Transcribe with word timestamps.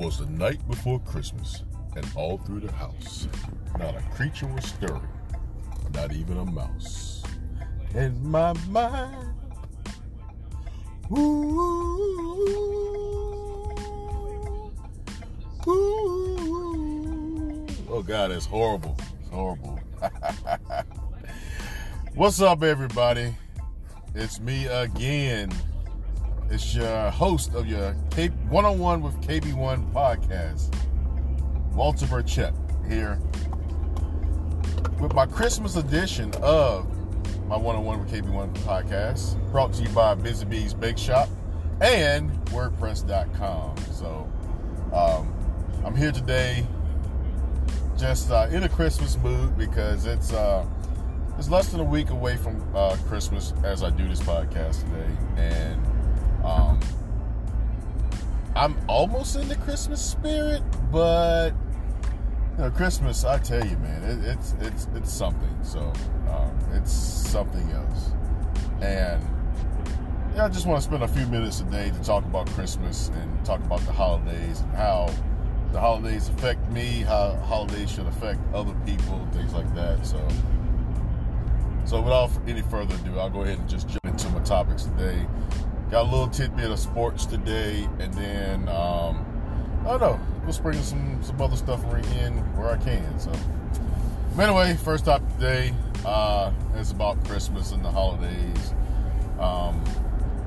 'Twas 0.00 0.16
the 0.16 0.26
night 0.26 0.66
before 0.66 0.98
Christmas, 1.00 1.62
and 1.94 2.10
all 2.14 2.38
through 2.38 2.60
the 2.60 2.72
house, 2.72 3.28
not 3.78 3.94
a 3.94 4.00
creature 4.14 4.46
was 4.46 4.64
stirring, 4.64 5.06
not 5.92 6.14
even 6.14 6.38
a 6.38 6.44
mouse. 6.46 7.22
In 7.94 8.26
my 8.26 8.54
mind, 8.70 9.34
ooh, 11.12 11.18
ooh. 15.68 17.66
Oh 17.90 18.02
God, 18.02 18.30
it's 18.30 18.46
horrible. 18.46 18.96
It's 19.20 19.28
horrible. 19.28 19.78
What's 22.14 22.40
up, 22.40 22.62
everybody? 22.62 23.36
It's 24.14 24.40
me 24.40 24.66
again. 24.66 25.52
It's 26.50 26.74
your 26.74 27.10
host 27.12 27.54
of 27.54 27.68
your 27.68 27.92
One 28.48 28.64
on 28.64 28.80
One 28.80 29.02
with 29.02 29.14
KB1 29.20 29.92
podcast, 29.92 30.74
Walter 31.72 32.06
Burchett 32.06 32.52
here 32.90 33.20
with 35.00 35.14
my 35.14 35.26
Christmas 35.26 35.76
edition 35.76 36.32
of 36.42 36.88
my 37.46 37.56
One 37.56 37.76
on 37.76 37.84
One 37.84 38.00
with 38.00 38.12
KB1 38.12 38.52
podcast, 38.64 39.40
brought 39.52 39.72
to 39.74 39.84
you 39.84 39.90
by 39.90 40.16
Busy 40.16 40.44
Bees 40.44 40.74
Bake 40.74 40.98
Shop 40.98 41.28
and 41.80 42.32
WordPress.com. 42.46 43.76
So 43.92 44.28
um, 44.92 45.32
I'm 45.84 45.94
here 45.94 46.10
today, 46.10 46.66
just 47.96 48.32
uh, 48.32 48.48
in 48.50 48.64
a 48.64 48.68
Christmas 48.68 49.16
mood 49.18 49.56
because 49.56 50.04
it's 50.04 50.32
uh, 50.32 50.66
it's 51.38 51.48
less 51.48 51.68
than 51.68 51.78
a 51.78 51.84
week 51.84 52.10
away 52.10 52.36
from 52.36 52.60
uh, 52.74 52.96
Christmas 53.06 53.54
as 53.62 53.84
I 53.84 53.90
do 53.90 54.08
this 54.08 54.20
podcast 54.20 54.80
today, 54.80 55.16
and 55.36 55.89
um, 56.44 56.80
I'm 58.56 58.76
almost 58.88 59.36
in 59.36 59.48
the 59.48 59.56
Christmas 59.56 60.04
spirit, 60.04 60.62
but 60.90 61.50
you 62.56 62.64
know, 62.64 62.70
Christmas, 62.70 63.24
I 63.24 63.38
tell 63.38 63.64
you, 63.64 63.76
man, 63.78 64.02
it, 64.02 64.24
it's 64.24 64.54
it's 64.60 64.88
it's 64.94 65.12
something. 65.12 65.56
So 65.62 65.92
um, 66.28 66.58
it's 66.72 66.92
something 66.92 67.70
else, 67.70 68.10
and 68.80 69.22
yeah, 70.34 70.44
I 70.44 70.48
just 70.48 70.66
want 70.66 70.82
to 70.82 70.86
spend 70.86 71.02
a 71.02 71.08
few 71.08 71.26
minutes 71.26 71.58
today 71.60 71.90
to 71.90 72.02
talk 72.02 72.24
about 72.24 72.48
Christmas 72.50 73.10
and 73.14 73.44
talk 73.44 73.60
about 73.60 73.80
the 73.80 73.92
holidays 73.92 74.60
and 74.60 74.74
how 74.74 75.08
the 75.72 75.80
holidays 75.80 76.28
affect 76.28 76.68
me, 76.70 77.02
how 77.02 77.36
holidays 77.44 77.90
should 77.90 78.06
affect 78.06 78.40
other 78.52 78.74
people, 78.84 79.26
things 79.32 79.52
like 79.52 79.72
that. 79.74 80.04
So. 80.06 80.26
So 81.86 82.00
without 82.00 82.30
any 82.46 82.62
further 82.62 82.94
ado, 82.94 83.18
I'll 83.18 83.30
go 83.30 83.42
ahead 83.42 83.58
and 83.58 83.68
just 83.68 83.88
jump 83.88 84.04
into 84.04 84.28
my 84.28 84.38
topics 84.40 84.84
today. 84.84 85.26
Got 85.90 86.02
a 86.02 86.10
little 86.10 86.28
tidbit 86.28 86.70
of 86.70 86.78
sports 86.78 87.26
today, 87.26 87.88
and 87.98 88.14
then 88.14 88.68
um, 88.68 89.26
I 89.84 89.90
don't 89.90 90.00
know. 90.00 90.20
We'll 90.44 90.52
sprinkle 90.52 90.84
some 90.84 91.20
some 91.20 91.42
other 91.42 91.56
stuff 91.56 91.82
in 91.92 92.32
where 92.56 92.70
I 92.70 92.76
can. 92.76 93.18
So, 93.18 93.32
but 94.36 94.48
anyway, 94.48 94.76
first 94.76 95.06
topic 95.06 95.28
today 95.34 95.74
uh, 96.04 96.52
is 96.76 96.92
about 96.92 97.24
Christmas 97.24 97.72
and 97.72 97.84
the 97.84 97.90
holidays. 97.90 98.72
Um, 99.40 99.82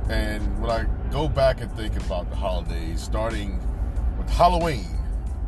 and 0.09 0.61
when 0.61 0.71
I 0.71 0.85
go 1.11 1.27
back 1.27 1.59
and 1.59 1.69
think 1.73 1.97
about 1.97 2.29
the 2.29 2.37
holidays, 2.37 3.01
starting 3.01 3.59
with 4.17 4.29
Halloween, 4.29 4.97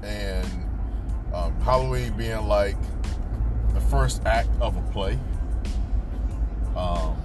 and 0.03 0.45
um, 1.33 1.57
Halloween 1.61 2.17
being 2.17 2.45
like 2.47 2.77
the 3.73 3.79
first 3.79 4.25
act 4.25 4.49
of 4.59 4.75
a 4.75 4.81
play. 4.91 5.17
Um, 6.75 7.15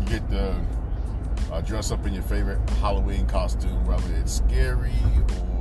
you 0.00 0.06
get 0.06 0.30
the 0.30 0.54
uh, 1.52 1.60
dress 1.60 1.90
up 1.90 2.06
in 2.06 2.14
your 2.14 2.22
favorite 2.22 2.58
Halloween 2.80 3.26
costume, 3.26 3.84
whether 3.84 4.14
it's 4.14 4.36
scary 4.36 4.92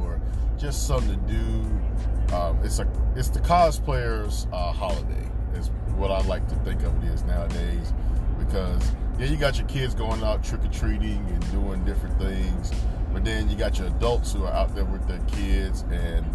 or 0.02 0.20
just 0.58 0.88
something 0.88 1.10
to 1.10 1.34
do. 1.34 2.36
Um, 2.36 2.60
it's 2.64 2.80
a 2.80 2.88
it's 3.16 3.30
the 3.30 3.40
cosplayer's 3.40 4.48
uh, 4.52 4.72
holiday. 4.72 5.30
Is 5.54 5.70
what 5.96 6.12
I 6.12 6.22
like 6.28 6.48
to 6.50 6.56
think 6.58 6.84
of 6.84 7.04
it 7.04 7.08
is 7.14 7.24
nowadays, 7.24 7.94
because 8.40 8.84
yeah, 9.20 9.28
you 9.28 9.38
got 9.38 9.58
your 9.58 9.68
kids 9.68 9.96
going 9.96 10.22
out 10.24 10.44
trick 10.44 10.64
or 10.66 10.70
treating 10.70 11.26
and 11.30 11.52
doing 11.52 11.86
different 11.86 12.20
things, 12.20 12.72
but 13.14 13.24
then 13.24 13.50
you 13.50 13.56
got 13.56 13.78
your 13.78 13.88
adults 13.88 14.34
who 14.34 14.44
are 14.44 14.52
out 14.52 14.76
there 14.76 14.86
with 14.86 15.08
their 15.08 15.22
kids, 15.28 15.86
and 15.92 16.26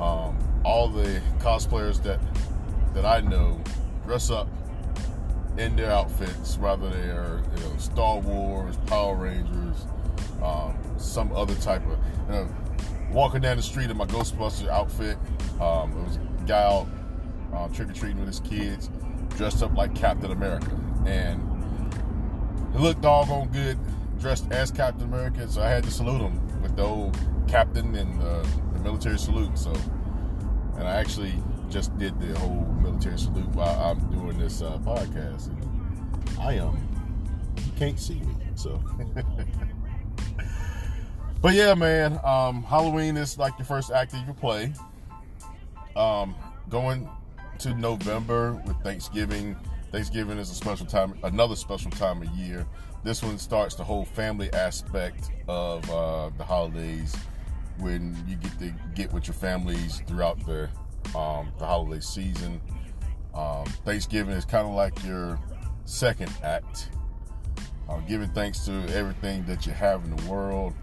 um, 0.00 0.36
all 0.64 0.88
the 0.88 1.20
cosplayers 1.38 2.02
that 2.02 2.18
that 2.94 3.04
I 3.04 3.20
know 3.20 3.60
dress 4.04 4.30
up 4.30 4.48
in 5.58 5.76
their 5.76 5.90
outfits, 5.90 6.58
whether 6.58 6.88
they 6.90 7.08
are 7.10 7.42
you 7.56 7.62
know, 7.62 7.76
Star 7.78 8.18
Wars, 8.18 8.76
Power 8.86 9.16
Rangers, 9.16 9.86
um, 10.42 10.76
some 10.98 11.32
other 11.32 11.54
type 11.56 11.84
of. 11.86 11.98
You 12.26 12.32
know, 12.32 12.48
walking 13.10 13.40
down 13.40 13.56
the 13.56 13.62
street 13.62 13.90
in 13.90 13.96
my 13.96 14.06
Ghostbuster 14.06 14.68
outfit, 14.68 15.16
um, 15.60 15.92
it 15.92 16.04
was 16.04 16.16
a 16.16 16.46
guy 16.46 16.62
out 16.62 16.86
uh, 17.54 17.68
trick 17.68 17.88
or 17.88 17.92
treating 17.92 18.18
with 18.18 18.28
his 18.28 18.40
kids, 18.40 18.90
dressed 19.36 19.62
up 19.62 19.74
like 19.76 19.94
Captain 19.94 20.30
America, 20.30 20.70
and 21.06 21.40
he 22.72 22.78
looked 22.78 23.00
doggone 23.00 23.48
good, 23.48 23.78
dressed 24.18 24.50
as 24.50 24.70
Captain 24.70 25.04
America. 25.04 25.48
So 25.48 25.62
I 25.62 25.68
had 25.68 25.84
to 25.84 25.90
salute 25.90 26.20
him 26.20 26.62
with 26.62 26.76
the 26.76 26.82
old 26.82 27.18
Captain 27.48 27.94
and 27.94 28.20
the 28.20 28.46
military 28.82 29.18
salute. 29.18 29.56
So, 29.56 29.72
and 30.76 30.86
I 30.86 30.96
actually 30.96 31.34
just 31.70 31.96
did 31.98 32.18
the 32.20 32.38
whole 32.38 32.66
military 32.82 33.18
salute 33.18 33.48
while 33.48 33.78
I'm 33.80 34.10
doing 34.10 34.38
this 34.38 34.62
uh, 34.62 34.78
podcast. 34.78 35.48
And 35.48 36.40
I 36.40 36.54
am. 36.54 36.68
Um, 36.68 36.88
you 37.56 37.72
can't 37.78 37.98
see 37.98 38.20
me, 38.20 38.36
so. 38.54 38.82
but 41.42 41.54
yeah, 41.54 41.74
man. 41.74 42.20
Um, 42.24 42.62
Halloween 42.62 43.16
is 43.16 43.38
like 43.38 43.58
your 43.58 43.66
first 43.66 43.90
act 43.90 44.14
of 44.14 44.24
your 44.24 44.34
play. 44.34 44.72
Um, 45.94 46.34
going 46.68 47.08
to 47.60 47.74
November 47.74 48.60
with 48.66 48.76
Thanksgiving. 48.82 49.56
Thanksgiving 49.92 50.38
is 50.38 50.50
a 50.50 50.54
special 50.54 50.86
time, 50.86 51.18
another 51.22 51.56
special 51.56 51.90
time 51.90 52.22
of 52.22 52.28
year. 52.30 52.66
This 53.02 53.22
one 53.22 53.38
starts 53.38 53.76
the 53.76 53.84
whole 53.84 54.04
family 54.04 54.52
aspect 54.52 55.30
of 55.48 55.88
uh, 55.90 56.30
the 56.36 56.44
holidays 56.44 57.14
when 57.78 58.16
you 58.26 58.36
get 58.36 58.58
to 58.58 58.74
get 58.94 59.12
with 59.12 59.26
your 59.26 59.34
families 59.34 60.02
throughout 60.06 60.44
the 60.44 60.68
um, 61.14 61.52
the 61.58 61.66
holiday 61.66 62.00
season. 62.00 62.60
Um, 63.34 63.66
Thanksgiving 63.84 64.34
is 64.34 64.44
kind 64.44 64.66
of 64.66 64.74
like 64.74 65.04
your 65.04 65.38
second 65.84 66.32
act. 66.42 66.90
Uh, 67.88 68.00
giving 68.00 68.28
thanks 68.30 68.64
to 68.64 68.72
everything 68.94 69.44
that 69.44 69.66
you 69.66 69.72
have 69.72 70.04
in 70.04 70.16
the 70.16 70.30
world. 70.30 70.74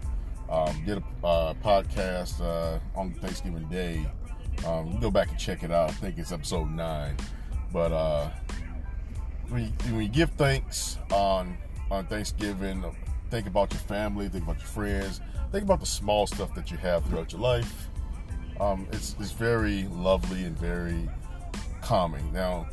Um, 0.48 0.82
get 0.86 0.98
a 0.98 1.26
uh, 1.26 1.54
podcast 1.54 2.40
uh, 2.40 2.78
on 2.98 3.12
Thanksgiving 3.14 3.68
Day. 3.68 4.06
Um, 4.66 4.98
go 5.00 5.10
back 5.10 5.30
and 5.30 5.38
check 5.38 5.62
it 5.62 5.70
out. 5.70 5.90
I 5.90 5.92
think 5.94 6.16
it's 6.16 6.32
episode 6.32 6.70
nine. 6.70 7.16
But 7.72 7.92
uh, 7.92 8.30
when, 9.48 9.64
you, 9.64 9.70
when 9.92 10.02
you 10.02 10.08
give 10.08 10.30
thanks 10.30 10.98
on 11.10 11.58
on 11.90 12.06
Thanksgiving, 12.06 12.84
think 13.30 13.46
about 13.46 13.72
your 13.72 13.80
family, 13.80 14.28
think 14.28 14.44
about 14.44 14.58
your 14.58 14.66
friends, 14.66 15.20
think 15.52 15.64
about 15.64 15.80
the 15.80 15.86
small 15.86 16.26
stuff 16.26 16.54
that 16.54 16.70
you 16.70 16.76
have 16.78 17.04
throughout 17.06 17.32
your 17.32 17.40
life 17.40 17.88
um, 18.60 18.86
it's, 18.92 19.16
it's 19.18 19.32
very 19.32 19.84
lovely 19.84 20.44
and 20.44 20.58
very 20.58 21.08
calming. 21.82 22.32
Now, 22.32 22.66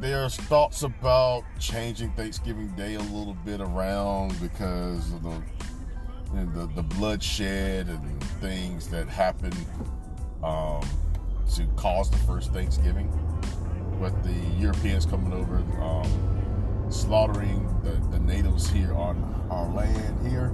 there's 0.00 0.36
thoughts 0.36 0.82
about 0.82 1.42
changing 1.58 2.12
Thanksgiving 2.12 2.68
Day 2.76 2.94
a 2.94 3.00
little 3.00 3.36
bit 3.44 3.60
around 3.60 4.40
because 4.40 5.12
of 5.12 5.22
the 5.22 5.42
you 6.34 6.40
know, 6.40 6.66
the, 6.66 6.74
the 6.74 6.82
bloodshed 6.82 7.88
and 7.88 8.22
things 8.40 8.88
that 8.88 9.08
happened 9.08 9.56
um, 10.42 10.82
to 11.54 11.66
cause 11.76 12.10
the 12.10 12.18
first 12.18 12.52
Thanksgiving. 12.52 13.10
But 14.00 14.22
the 14.22 14.34
Europeans 14.58 15.06
coming 15.06 15.32
over, 15.32 15.56
um, 15.82 16.86
slaughtering 16.90 17.66
the, 17.82 17.92
the, 18.10 18.18
natives 18.20 18.68
here 18.70 18.94
on 18.94 19.46
our 19.50 19.68
land 19.68 20.28
here, 20.28 20.52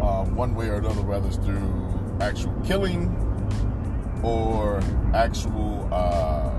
um, 0.00 0.34
one 0.34 0.54
way 0.54 0.68
or 0.68 0.76
another, 0.76 1.02
whether 1.02 1.26
it's 1.26 1.36
through 1.36 2.11
actual 2.22 2.52
killing 2.64 3.08
or 4.22 4.80
actual 5.12 5.88
uh, 5.92 6.50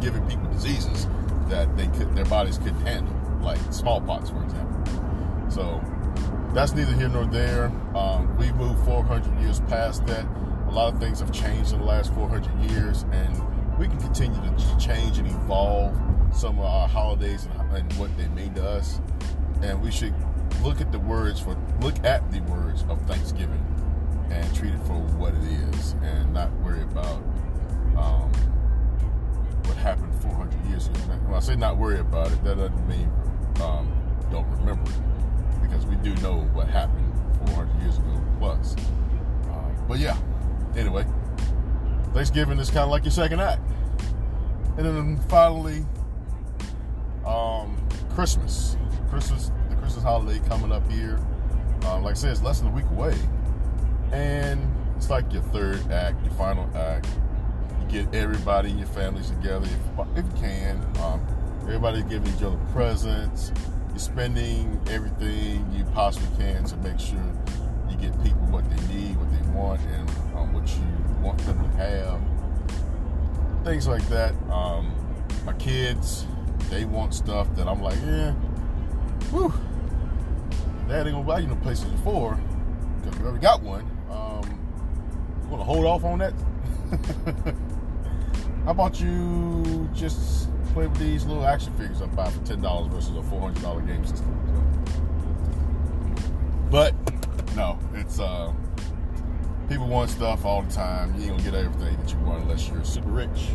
giving 0.00 0.26
people 0.28 0.46
diseases 0.52 1.06
that 1.48 1.74
they 1.76 1.86
could 1.88 2.14
their 2.14 2.24
bodies 2.26 2.58
couldn't 2.58 2.80
handle, 2.82 3.14
like 3.40 3.58
smallpox, 3.72 4.30
for 4.30 4.42
example. 4.42 5.50
So 5.50 5.82
that's 6.54 6.72
neither 6.72 6.92
here 6.92 7.08
nor 7.08 7.26
there. 7.26 7.66
Um, 7.94 8.36
we 8.36 8.52
moved 8.52 8.84
400 8.84 9.40
years 9.40 9.60
past 9.62 10.06
that. 10.06 10.26
A 10.68 10.70
lot 10.74 10.92
of 10.92 11.00
things 11.00 11.20
have 11.20 11.30
changed 11.30 11.72
in 11.72 11.78
the 11.78 11.84
last 11.84 12.12
400 12.14 12.70
years, 12.70 13.04
and 13.12 13.78
we 13.78 13.86
can 13.86 13.98
continue 14.00 14.40
to 14.40 14.78
change 14.78 15.18
and 15.18 15.28
evolve 15.28 15.94
some 16.32 16.58
of 16.58 16.64
our 16.64 16.88
holidays 16.88 17.46
and, 17.46 17.76
and 17.76 17.92
what 17.94 18.16
they 18.16 18.26
mean 18.28 18.52
to 18.54 18.68
us. 18.68 19.00
And 19.62 19.80
we 19.82 19.90
should 19.90 20.14
look 20.62 20.80
at 20.80 20.90
the 20.90 20.98
words 20.98 21.40
for 21.40 21.56
look 21.80 22.02
at 22.04 22.30
the 22.32 22.40
words 22.42 22.84
of 22.88 23.00
Thanksgiving 23.02 23.64
and 24.30 24.54
treat 24.54 24.74
it 24.74 24.80
for 24.84 24.98
what 25.18 25.34
it 25.34 25.42
is 25.42 25.92
and 26.02 26.32
not 26.32 26.52
worry 26.60 26.82
about 26.82 27.22
um, 27.96 28.32
what 29.64 29.76
happened 29.76 30.14
400 30.22 30.66
years 30.66 30.88
ago. 30.88 30.98
When 30.98 31.34
I 31.34 31.40
say 31.40 31.56
not 31.56 31.76
worry 31.76 32.00
about 32.00 32.32
it, 32.32 32.42
that 32.44 32.56
doesn't 32.56 32.88
mean 32.88 33.10
um, 33.60 33.92
don't 34.30 34.48
remember 34.58 34.90
it 34.90 35.62
because 35.62 35.86
we 35.86 35.96
do 35.96 36.14
know 36.16 36.40
what 36.52 36.68
happened 36.68 37.12
400 37.46 37.82
years 37.82 37.98
ago 37.98 38.20
plus. 38.38 38.76
but 39.88 39.98
yeah, 39.98 40.16
anyway, 40.76 41.06
Thanksgiving 42.12 42.58
is 42.58 42.68
kind 42.68 42.84
of 42.84 42.90
like 42.90 43.04
your 43.04 43.12
second 43.12 43.40
act. 43.40 43.60
And 44.76 44.86
then 44.86 45.16
finally, 45.28 45.84
um, 47.26 47.76
Christmas. 48.14 48.76
Christmas, 49.08 49.52
the 49.68 49.76
Christmas 49.76 50.02
holiday 50.02 50.40
coming 50.48 50.72
up 50.72 50.90
here. 50.90 51.20
Um, 51.86 52.02
like 52.02 52.12
I 52.12 52.14
said, 52.14 52.32
it's 52.32 52.42
less 52.42 52.60
than 52.60 52.68
a 52.68 52.72
week 52.72 52.86
away. 52.90 53.14
And 54.14 54.72
it's 54.96 55.10
like 55.10 55.32
your 55.32 55.42
third 55.42 55.90
act, 55.90 56.24
your 56.24 56.32
final 56.34 56.70
act. 56.76 57.08
You 57.80 58.02
get 58.04 58.14
everybody 58.14 58.70
in 58.70 58.78
your 58.78 58.86
families 58.86 59.30
together 59.30 59.66
if, 59.66 60.08
if 60.16 60.24
you 60.24 60.40
can. 60.40 60.76
Um, 61.02 61.26
everybody 61.62 62.02
giving 62.04 62.32
each 62.32 62.42
other 62.42 62.58
presents. 62.72 63.50
You're 63.88 63.98
spending 63.98 64.80
everything 64.88 65.68
you 65.72 65.84
possibly 65.86 66.28
can 66.38 66.62
to 66.64 66.76
make 66.76 67.00
sure 67.00 67.18
you 67.90 67.96
get 67.96 68.12
people 68.22 68.40
what 68.52 68.64
they 68.70 68.94
need, 68.94 69.16
what 69.16 69.30
they 69.32 69.48
want, 69.50 69.80
and 69.80 70.08
um, 70.36 70.52
what 70.52 70.68
you 70.68 71.20
want 71.20 71.38
them 71.38 71.58
to 71.58 71.68
have. 71.76 72.20
Things 73.64 73.88
like 73.88 74.06
that. 74.10 74.32
Um, 74.48 74.94
my 75.44 75.54
kids, 75.54 76.24
they 76.70 76.84
want 76.84 77.14
stuff 77.14 77.52
that 77.56 77.66
I'm 77.66 77.82
like, 77.82 77.98
yeah, 78.06 78.30
whew, 79.30 79.52
dad 80.86 81.08
ain't 81.08 81.16
gonna 81.16 81.24
buy 81.24 81.40
you 81.40 81.48
no 81.48 81.56
PlayStation 81.56 82.02
4 82.04 82.38
because 83.02 83.18
we 83.18 83.26
already 83.26 83.42
got 83.42 83.60
one. 83.60 83.93
You 85.54 85.60
wanna 85.60 85.72
hold 85.72 85.86
off 85.86 86.02
on 86.02 86.18
that? 86.18 86.34
How 88.64 88.72
about 88.72 89.00
you 89.00 89.88
just 89.94 90.48
play 90.72 90.88
with 90.88 90.98
these 90.98 91.24
little 91.26 91.46
action 91.46 91.72
figures 91.74 92.02
I 92.02 92.06
buy 92.06 92.28
for 92.28 92.44
ten 92.44 92.60
dollars 92.60 92.92
versus 92.92 93.16
a 93.16 93.22
four 93.22 93.40
hundred 93.40 93.62
dollar 93.62 93.80
game 93.82 94.04
system? 94.04 94.34
But 96.72 96.92
no, 97.54 97.78
it's 97.92 98.18
uh, 98.18 98.52
people 99.68 99.86
want 99.86 100.10
stuff 100.10 100.44
all 100.44 100.62
the 100.62 100.72
time. 100.72 101.14
You 101.14 101.20
ain't 101.20 101.30
gonna 101.30 101.42
get 101.44 101.54
everything 101.54 101.96
that 101.98 102.12
you 102.12 102.18
want 102.18 102.42
unless 102.42 102.66
you're 102.66 102.82
super 102.82 103.10
rich. 103.10 103.50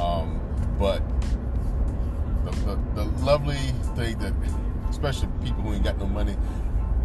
Um, 0.00 0.40
but 0.80 1.00
the, 2.44 2.50
the, 2.50 2.80
the 2.96 3.04
lovely 3.24 3.54
thing 3.94 4.18
that, 4.18 4.32
especially 4.90 5.28
people 5.44 5.62
who 5.62 5.74
ain't 5.74 5.84
got 5.84 5.96
no 5.98 6.06
money, 6.06 6.34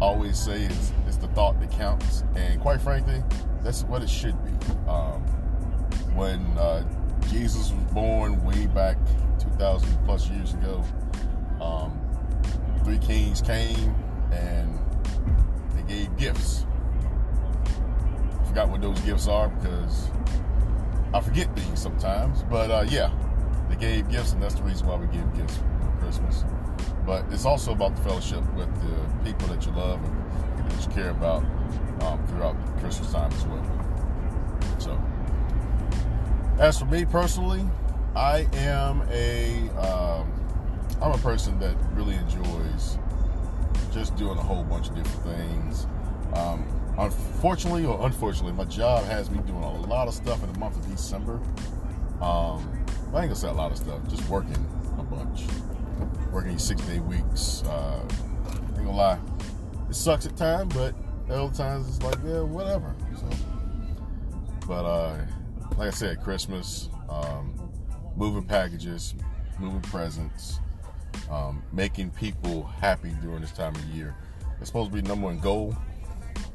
always 0.00 0.36
say 0.36 0.62
is 0.62 0.92
it's 1.06 1.18
the 1.18 1.28
thought 1.28 1.60
that 1.60 1.70
counts. 1.70 2.24
And 2.34 2.60
quite 2.60 2.80
frankly, 2.80 3.22
that's 3.62 3.84
what 3.84 4.02
it 4.02 4.10
should 4.10 4.36
be. 4.44 4.50
Um, 4.88 5.22
when 6.14 6.40
uh, 6.58 6.84
Jesus 7.30 7.70
was 7.70 7.92
born 7.92 8.42
way 8.44 8.66
back 8.66 8.96
2,000 9.38 10.04
plus 10.04 10.28
years 10.28 10.54
ago, 10.54 10.84
um, 11.60 11.98
three 12.84 12.98
kings 12.98 13.40
came 13.40 13.94
and 14.32 14.78
they 15.74 15.82
gave 15.82 16.16
gifts. 16.16 16.66
I 18.40 18.44
forgot 18.44 18.68
what 18.68 18.80
those 18.80 19.00
gifts 19.00 19.28
are 19.28 19.48
because 19.48 20.10
I 21.14 21.20
forget 21.20 21.54
things 21.56 21.80
sometimes. 21.80 22.42
But 22.44 22.70
uh, 22.70 22.84
yeah, 22.88 23.10
they 23.68 23.76
gave 23.76 24.08
gifts, 24.08 24.32
and 24.32 24.42
that's 24.42 24.54
the 24.54 24.62
reason 24.62 24.86
why 24.86 24.96
we 24.96 25.06
give 25.06 25.34
gifts 25.36 25.56
for 25.56 25.96
Christmas. 26.00 26.44
But 27.06 27.24
it's 27.30 27.44
also 27.44 27.72
about 27.72 27.96
the 27.96 28.02
fellowship 28.02 28.42
with 28.54 28.72
the 28.80 29.24
people 29.24 29.48
that 29.48 29.66
you 29.66 29.72
love 29.72 30.02
and 30.04 30.70
that 30.70 30.86
you 30.86 30.92
care 30.92 31.10
about 31.10 31.44
um, 32.02 32.24
throughout 32.26 32.56
Christmas 32.78 33.12
time 33.12 33.32
as 33.32 33.46
well. 33.46 34.78
So, 34.78 35.00
as 36.58 36.78
for 36.78 36.84
me 36.86 37.04
personally, 37.04 37.64
I 38.14 38.46
am 38.52 39.02
a 39.10 39.68
um, 39.78 40.32
I'm 41.00 41.12
a 41.12 41.18
person 41.18 41.58
that 41.60 41.76
really 41.94 42.14
enjoys 42.14 42.98
just 43.92 44.14
doing 44.16 44.38
a 44.38 44.42
whole 44.42 44.64
bunch 44.64 44.88
of 44.88 44.94
different 44.94 45.36
things. 45.36 45.86
Um, 46.34 46.66
unfortunately 46.98 47.84
or 47.84 48.04
unfortunately, 48.06 48.52
my 48.52 48.64
job 48.64 49.04
has 49.04 49.30
me 49.30 49.38
doing 49.46 49.62
a 49.62 49.80
lot 49.82 50.08
of 50.08 50.14
stuff 50.14 50.42
in 50.42 50.52
the 50.52 50.58
month 50.58 50.76
of 50.76 50.88
December. 50.90 51.40
Um, 52.20 52.84
I 53.12 53.22
ain't 53.22 53.28
gonna 53.28 53.34
say 53.34 53.48
a 53.48 53.52
lot 53.52 53.72
of 53.72 53.78
stuff, 53.78 54.00
just 54.08 54.28
working 54.28 54.66
a 54.98 55.02
bunch. 55.02 55.42
Working 56.30 56.58
six 56.58 56.80
day 56.82 57.00
weeks. 57.00 57.62
Uh, 57.64 58.06
ain't 58.68 58.76
gonna 58.76 58.92
lie, 58.92 59.18
it 59.88 59.94
sucks 59.94 60.26
at 60.26 60.36
times, 60.36 60.74
but 60.74 60.94
other 61.30 61.54
times 61.54 61.88
it's 61.88 62.02
like, 62.02 62.16
yeah, 62.24 62.40
whatever. 62.40 62.94
So, 63.16 63.28
but 64.66 64.84
uh, 64.84 65.18
like 65.76 65.88
I 65.88 65.90
said, 65.90 66.22
Christmas, 66.22 66.88
um, 67.08 67.70
moving 68.16 68.44
packages, 68.44 69.14
moving 69.58 69.80
presents, 69.82 70.60
um, 71.30 71.62
making 71.72 72.10
people 72.10 72.64
happy 72.64 73.10
during 73.22 73.40
this 73.40 73.52
time 73.52 73.74
of 73.74 73.84
year. 73.86 74.14
It's 74.60 74.68
supposed 74.68 74.90
to 74.92 75.02
be 75.02 75.06
number 75.06 75.26
one 75.26 75.38
goal. 75.38 75.76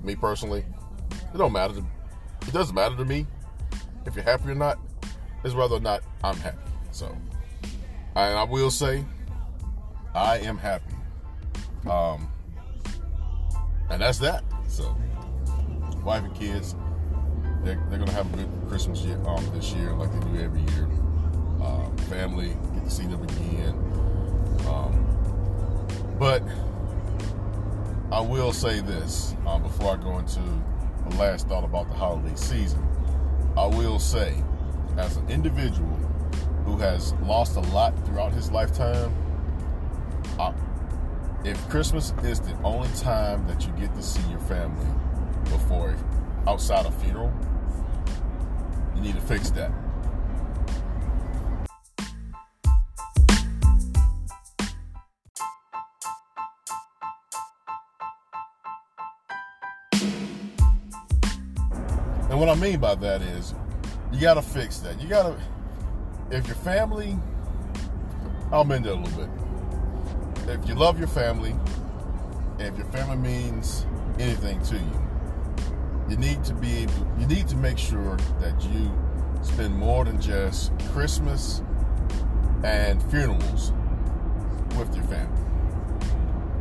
Me 0.04 0.16
personally, 0.16 0.66
it 1.12 1.38
don't 1.38 1.52
matter. 1.52 1.76
To, 1.76 1.86
it 2.48 2.54
doesn't 2.54 2.76
matter 2.76 2.96
to 2.96 3.06
me 3.06 3.26
if 4.06 4.16
you're 4.16 4.24
happy 4.24 4.50
or 4.50 4.56
not. 4.56 4.80
It's 5.44 5.54
whether 5.54 5.76
or 5.76 5.80
not 5.80 6.04
I'm 6.24 6.38
happy. 6.38 6.58
So, 6.92 7.16
and 8.16 8.38
I 8.38 8.44
will 8.44 8.72
say, 8.72 9.04
I 10.18 10.40
am 10.40 10.58
happy. 10.58 10.96
Um, 11.88 12.28
and 13.92 14.02
that's 14.02 14.18
that. 14.18 14.44
So, 14.68 14.98
wife 16.04 16.24
and 16.24 16.36
kids, 16.36 16.76
they're, 17.64 17.80
they're 17.90 18.00
gonna 18.00 18.12
have 18.14 18.34
a 18.34 18.38
good 18.38 18.50
Christmas 18.68 19.02
year 19.02 19.20
um, 19.28 19.48
this 19.54 19.74
year, 19.74 19.94
like 19.94 20.12
they 20.12 20.20
do 20.20 20.40
every 20.40 20.62
year. 20.62 20.86
Um, 21.64 21.96
family, 22.10 22.58
get 22.74 22.84
to 22.86 22.90
see 22.90 23.04
them 23.04 23.22
again. 23.22 23.74
Um, 24.68 26.18
but 26.18 26.42
I 28.12 28.20
will 28.20 28.54
say 28.54 28.82
this 28.82 29.36
um, 29.46 29.62
before 29.62 29.94
I 29.94 29.98
go 29.98 30.18
into 30.18 30.40
the 31.10 31.16
last 31.18 31.48
thought 31.48 31.64
about 31.64 31.90
the 31.90 31.96
holiday 31.96 32.36
season. 32.36 32.84
I 33.56 33.68
will 33.68 34.00
say, 34.00 34.34
as 34.98 35.18
an 35.18 35.30
individual 35.30 35.96
who 36.66 36.76
has 36.78 37.14
lost 37.24 37.56
a 37.56 37.62
lot 37.72 37.94
throughout 38.08 38.34
his 38.34 38.52
lifetime, 38.52 39.14
I, 40.40 40.54
if 41.44 41.58
Christmas 41.70 42.14
is 42.24 42.40
the 42.40 42.56
only 42.64 42.90
time 42.96 43.48
that 43.48 43.66
you 43.66 43.74
get 43.74 43.94
to 43.96 44.04
see 44.04 44.22
your 44.30 44.40
family 44.42 44.86
before 45.46 45.96
outside 46.46 46.86
a 46.86 46.92
funeral, 46.92 47.34
you 48.96 49.02
need 49.02 49.16
to 49.16 49.22
fix 49.22 49.50
that. 49.52 49.72
And 62.30 62.40
what 62.40 62.50
I 62.50 62.56
mean 62.56 62.80
by 62.80 62.94
that 62.96 63.22
is 63.22 63.56
you 64.12 64.22
gotta 64.22 64.42
fix 64.42 64.78
that. 64.80 65.02
You 65.02 65.08
gotta 65.08 65.36
if 66.30 66.46
your 66.46 66.58
family 66.58 67.18
I'll 68.52 68.64
mend 68.64 68.86
it 68.86 68.92
a 68.92 68.96
little 68.96 69.26
bit. 69.26 69.47
If 70.48 70.68
you 70.68 70.76
love 70.76 70.98
your 70.98 71.10
family, 71.10 71.56
if 72.58 72.78
your 72.78 72.88
family 72.88 73.18
means 73.18 73.86
anything 74.18 74.62
to 74.64 74.76
you, 74.76 75.08
you 76.10 76.16
need 76.16 76.44
to 76.46 76.54
be 76.54 76.78
able, 76.78 77.08
you 77.20 77.28
need 77.28 77.50
to 77.50 77.58
make 77.58 77.78
sure 77.78 78.16
that 78.40 78.64
you 78.64 78.90
spend 79.42 79.76
more 79.76 80.06
than 80.06 80.22
just 80.22 80.72
Christmas 80.94 81.62
and 82.64 83.04
funerals 83.12 83.74
with 84.78 84.96
your 84.96 85.04
family. 85.06 85.44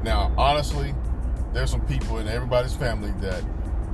Now, 0.02 0.32
honestly, 0.36 0.92
there's 1.52 1.70
some 1.70 1.86
people 1.86 2.18
in 2.18 2.26
everybody's 2.26 2.74
family 2.74 3.12
that 3.20 3.44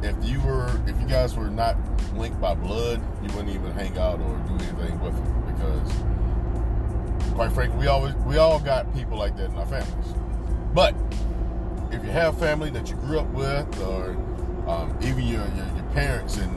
if 0.03 0.17
you 0.25 0.41
were 0.41 0.69
if 0.87 0.99
you 1.01 1.07
guys 1.07 1.37
were 1.37 1.51
not 1.51 1.77
linked 2.15 2.41
by 2.41 2.55
blood, 2.55 3.01
you 3.23 3.29
wouldn't 3.37 3.55
even 3.55 3.73
hang 3.73 3.97
out 3.99 4.21
or 4.21 4.37
do 4.49 4.55
anything 4.55 5.01
with 5.01 5.15
them 5.15 5.55
because 5.55 6.12
quite 7.35 7.53
frankly, 7.53 7.79
we 7.79 7.87
always 7.87 8.15
we 8.27 8.37
all 8.39 8.59
got 8.61 8.93
people 8.95 9.19
like 9.19 9.37
that 9.37 9.51
in 9.51 9.57
our 9.57 9.67
families. 9.67 10.15
But 10.75 10.95
if 11.91 12.03
you 12.05 12.11
have 12.11 12.39
family 12.39 12.71
that 12.71 12.89
you 12.89 12.97
grew 12.97 13.19
up 13.19 13.29
with 13.29 13.81
or 13.83 14.17
um, 14.67 14.97
even 15.03 15.25
your, 15.25 15.47
your, 15.49 15.67
your 15.77 15.85
parents 15.93 16.39
and 16.39 16.51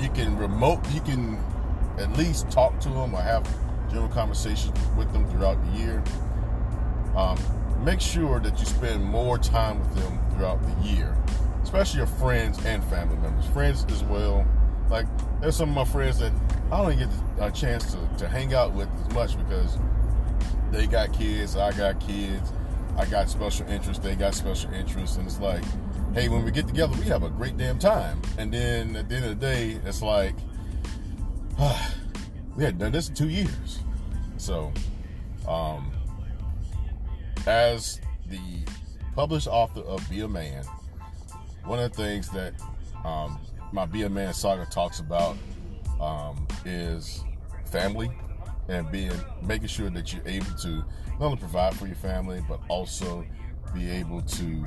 you 0.00 0.08
can 0.10 0.36
remote 0.36 0.80
you 0.92 1.00
can 1.00 1.38
at 1.98 2.12
least 2.16 2.50
talk 2.50 2.78
to 2.80 2.88
them 2.88 3.14
or 3.14 3.20
have 3.20 3.44
general 3.90 4.08
conversations 4.08 4.78
with 4.96 5.12
them 5.12 5.28
throughout 5.30 5.58
the 5.66 5.78
year 5.78 6.02
um, 7.16 7.38
make 7.84 8.00
sure 8.00 8.40
that 8.40 8.58
you 8.58 8.66
spend 8.66 9.04
more 9.04 9.38
time 9.38 9.78
with 9.80 9.94
them 9.96 10.18
throughout 10.32 10.60
the 10.62 10.88
year 10.88 11.16
especially 11.62 11.98
your 11.98 12.06
friends 12.06 12.64
and 12.64 12.82
family 12.84 13.16
members 13.16 13.46
friends 13.46 13.84
as 13.90 14.02
well 14.04 14.46
like 14.90 15.06
there's 15.40 15.56
some 15.56 15.70
of 15.70 15.74
my 15.74 15.84
friends 15.84 16.18
that 16.18 16.32
i 16.72 16.82
don't 16.82 16.98
get 16.98 17.08
a 17.38 17.50
chance 17.52 17.92
to, 17.92 17.98
to 18.18 18.26
hang 18.26 18.54
out 18.54 18.72
with 18.72 18.88
as 19.06 19.14
much 19.14 19.38
because 19.38 19.78
they 20.72 20.86
got 20.86 21.12
kids 21.12 21.56
i 21.56 21.70
got 21.72 22.00
kids 22.00 22.52
i 22.96 23.04
got 23.06 23.30
special 23.30 23.66
interests 23.68 24.02
they 24.02 24.16
got 24.16 24.34
special 24.34 24.72
interests 24.72 25.16
and 25.16 25.26
it's 25.26 25.38
like 25.38 25.62
hey, 26.14 26.28
when 26.28 26.44
we 26.44 26.50
get 26.50 26.66
together, 26.66 26.94
we 26.98 27.06
have 27.06 27.22
a 27.22 27.30
great 27.30 27.56
damn 27.56 27.78
time. 27.78 28.20
And 28.38 28.52
then 28.52 28.96
at 28.96 29.08
the 29.08 29.16
end 29.16 29.24
of 29.24 29.40
the 29.40 29.46
day, 29.46 29.80
it's 29.84 30.02
like, 30.02 30.34
we 32.56 32.64
had 32.64 32.78
done 32.78 32.92
this 32.92 33.08
in 33.08 33.14
two 33.14 33.28
years. 33.28 33.80
So, 34.36 34.72
um, 35.48 35.90
as 37.46 38.00
the 38.28 38.40
published 39.14 39.48
author 39.48 39.80
of 39.80 40.08
Be 40.10 40.20
a 40.20 40.28
Man, 40.28 40.64
one 41.64 41.78
of 41.78 41.92
the 41.92 42.02
things 42.02 42.28
that 42.30 42.54
um, 43.04 43.38
my 43.72 43.86
Be 43.86 44.02
a 44.02 44.10
Man 44.10 44.34
saga 44.34 44.66
talks 44.66 45.00
about 45.00 45.36
um, 46.02 46.46
is 46.64 47.24
family 47.64 48.10
and 48.68 48.90
being 48.90 49.12
making 49.42 49.68
sure 49.68 49.90
that 49.90 50.12
you're 50.12 50.26
able 50.26 50.54
to 50.56 50.84
not 51.18 51.26
only 51.26 51.36
provide 51.36 51.74
for 51.74 51.86
your 51.86 51.96
family 51.96 52.42
but 52.48 52.60
also 52.68 53.24
be 53.74 53.90
able 53.90 54.20
to 54.22 54.64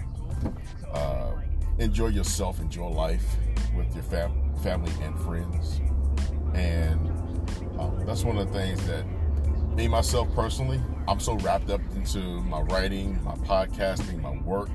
uh, 0.92 1.32
enjoy 1.78 2.08
yourself, 2.08 2.60
enjoy 2.60 2.88
life 2.88 3.36
with 3.76 3.94
your 3.94 4.04
fam- 4.04 4.56
family 4.64 4.92
and 5.04 5.18
friends. 5.20 5.82
And 6.54 7.10
um, 7.80 8.04
that's 8.06 8.24
one 8.24 8.38
of 8.38 8.52
the 8.52 8.58
things 8.58 8.86
that 8.88 9.06
me 9.76 9.88
myself 9.88 10.34
personally, 10.34 10.80
I'm 11.08 11.20
so 11.20 11.36
wrapped 11.40 11.70
up 11.70 11.82
into 11.96 12.20
my 12.20 12.62
writing, 12.62 13.22
my 13.24 13.36
podcasting, 13.36 14.22
my 14.22 14.32
work, 14.38 14.70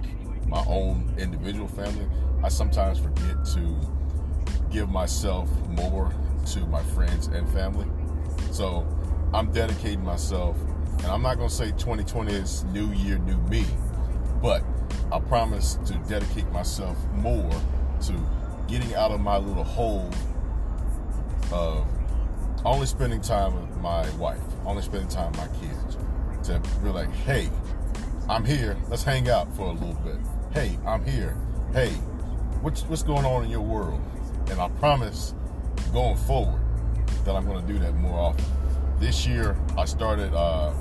my 0.47 0.63
own 0.67 1.13
individual 1.19 1.69
family. 1.69 2.07
I 2.43 2.49
sometimes 2.49 2.99
forget 2.99 3.45
to 3.55 3.77
give 4.71 4.91
myself 4.91 5.49
more 5.69 6.13
to 6.47 6.61
my 6.67 6.83
friends 6.83 7.29
and 7.29 7.49
family. 7.51 7.87
So 8.51 8.87
I'm 9.33 9.53
dedicating 9.53 10.05
myself, 10.05 10.57
and 10.99 11.07
I'm 11.07 11.23
not 11.23 11.37
going 11.37 11.49
to 11.49 11.55
say 11.55 11.71
2020 11.73 12.33
is 12.33 12.65
new 12.65 12.91
year, 12.93 13.19
new 13.19 13.39
me, 13.43 13.65
but 14.43 14.63
I 15.13 15.21
promise 15.21 15.79
to 15.87 15.95
dedicate 16.09 16.51
myself 16.53 16.97
more 17.15 17.51
to 18.03 18.27
getting 18.69 18.95
out 18.95 19.11
of 19.11 19.21
my 19.21 19.37
little 19.37 19.65
hole 19.65 20.11
of 21.53 21.87
only 22.65 22.87
spending 22.87 23.21
time 23.21 23.55
with 23.55 23.77
my 23.79 24.09
wife, 24.17 24.41
only 24.65 24.83
spending 24.83 25.09
time 25.09 25.33
with 25.33 25.41
my 25.41 25.49
kids. 25.59 25.97
To 26.45 26.59
be 26.83 26.89
like, 26.89 27.11
hey, 27.11 27.51
I'm 28.29 28.45
here. 28.45 28.77
Let's 28.89 29.03
hang 29.03 29.29
out 29.29 29.55
for 29.57 29.69
a 29.69 29.73
little 29.73 29.95
bit. 30.03 30.17
Hey, 30.53 30.79
I'm 30.87 31.05
here. 31.05 31.37
Hey, 31.73 31.91
what's 32.63 32.83
what's 32.85 33.03
going 33.03 33.27
on 33.27 33.45
in 33.45 33.51
your 33.51 33.61
world? 33.61 34.01
And 34.51 34.61
I 34.61 34.69
promise, 34.69 35.35
going 35.93 36.17
forward, 36.17 36.61
that 37.25 37.35
I'm 37.35 37.47
going 37.47 37.65
to 37.67 37.73
do 37.73 37.79
that 37.81 37.95
more 37.95 38.19
often. 38.19 38.45
This 38.99 39.27
year, 39.27 39.57
I 39.77 39.85
started 39.85 40.35
uh, 40.35 40.73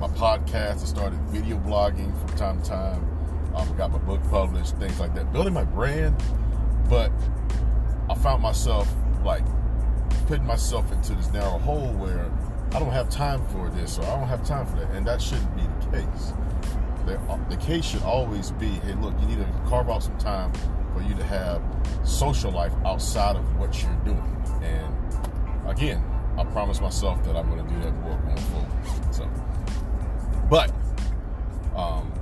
my 0.00 0.08
podcast. 0.08 0.82
I 0.82 0.86
started 0.86 1.18
video 1.28 1.58
blogging 1.58 2.16
from 2.18 2.36
time 2.36 2.62
to 2.62 2.68
time. 2.68 3.04
Um, 3.54 3.72
I 3.72 3.76
got 3.76 3.90
my 3.90 3.98
book 3.98 4.22
published, 4.30 4.76
things 4.76 4.98
like 5.00 5.14
that, 5.14 5.32
building 5.32 5.52
my 5.52 5.64
brand. 5.64 6.16
But 6.88 7.12
I 8.08 8.14
found 8.14 8.42
myself 8.42 8.88
like 9.22 9.44
putting 10.26 10.46
myself 10.46 10.90
into 10.92 11.14
this 11.14 11.30
narrow 11.32 11.58
hole 11.58 11.92
where 11.94 12.30
I 12.72 12.78
don't 12.78 12.92
have 12.92 13.08
time 13.08 13.46
for 13.48 13.70
this 13.70 13.98
or 13.98 14.04
I 14.04 14.18
don't 14.18 14.28
have 14.28 14.46
time 14.46 14.66
for 14.66 14.76
that, 14.76 14.90
and 14.92 15.06
that 15.06 15.20
shouldn't 15.20 15.54
be 15.56 15.62
the 15.62 15.98
case. 15.98 16.32
The, 17.06 17.40
the 17.48 17.56
case 17.56 17.84
should 17.84 18.02
always 18.02 18.50
be, 18.52 18.68
hey, 18.68 18.94
look, 18.94 19.18
you 19.20 19.26
need 19.26 19.38
to 19.38 19.62
carve 19.66 19.88
out 19.88 20.02
some 20.02 20.18
time 20.18 20.52
for 20.92 21.02
you 21.02 21.14
to 21.14 21.24
have 21.24 21.62
social 22.04 22.50
life 22.50 22.72
outside 22.84 23.36
of 23.36 23.58
what 23.58 23.82
you're 23.82 23.94
doing. 24.04 24.37
And 24.62 25.68
again, 25.68 26.02
I 26.36 26.44
promise 26.44 26.80
myself 26.80 27.22
that 27.24 27.36
I'm 27.36 27.48
going 27.50 27.66
to 27.66 27.74
do 27.74 27.80
that 27.80 27.92
work 28.04 28.24
more 28.24 28.34
going 28.34 28.36
forward. 28.36 29.14
So, 29.14 29.30
but 30.48 30.72
um, 31.74 32.12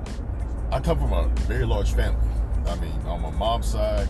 I 0.71 0.81
come 0.81 0.99
from 0.99 1.13
a 1.13 1.29
very 1.47 1.65
large 1.65 1.93
family. 1.93 2.29
I 2.67 2.75
mean, 2.77 3.01
on 3.07 3.23
my 3.23 3.31
mom's 3.31 3.67
side, 3.67 4.09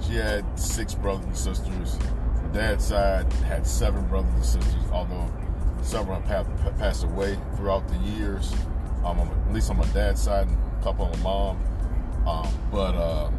she 0.00 0.14
had 0.14 0.44
six 0.58 0.94
brothers 0.94 1.26
and 1.26 1.36
sisters. 1.36 1.98
My 2.42 2.48
dad's 2.52 2.86
side 2.86 3.30
had 3.44 3.66
seven 3.66 4.06
brothers 4.06 4.32
and 4.34 4.44
sisters, 4.44 4.90
although 4.92 5.30
several 5.82 6.20
have 6.22 6.46
passed 6.78 7.04
away 7.04 7.38
throughout 7.56 7.86
the 7.88 7.96
years. 7.98 8.52
Um, 9.04 9.20
at 9.20 9.52
least 9.52 9.70
on 9.70 9.78
my 9.78 9.86
dad's 9.86 10.22
side, 10.22 10.48
and 10.48 10.58
a 10.80 10.82
couple 10.82 11.04
on 11.04 11.10
my 11.12 11.18
mom. 11.18 11.58
Um, 12.26 12.48
but 12.70 12.94
uh, 12.94 13.30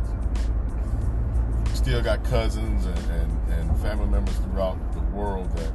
still 1.74 2.02
got 2.02 2.24
cousins 2.24 2.86
and, 2.86 2.98
and, 2.98 3.39
family 3.78 4.08
members 4.08 4.36
throughout 4.38 4.78
the 4.94 5.00
world 5.16 5.50
that, 5.58 5.72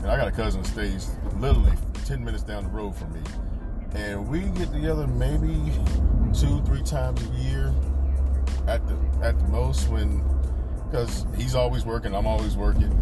and 0.00 0.10
I 0.10 0.16
got 0.16 0.28
a 0.28 0.32
cousin 0.32 0.62
that 0.62 0.68
stays 0.68 1.10
literally 1.38 1.72
10 2.04 2.24
minutes 2.24 2.42
down 2.42 2.64
the 2.64 2.70
road 2.70 2.94
from 2.94 3.12
me. 3.12 3.20
And 3.94 4.28
we 4.28 4.40
get 4.40 4.72
together 4.72 5.06
maybe 5.06 5.72
two, 6.38 6.62
three 6.64 6.82
times 6.82 7.22
a 7.22 7.42
year 7.42 7.72
at 8.66 8.86
the 8.86 8.96
at 9.22 9.38
the 9.38 9.48
most 9.48 9.88
when 9.88 10.22
because 10.90 11.26
he's 11.36 11.54
always 11.54 11.84
working, 11.84 12.14
I'm 12.14 12.26
always 12.26 12.56
working. 12.56 12.92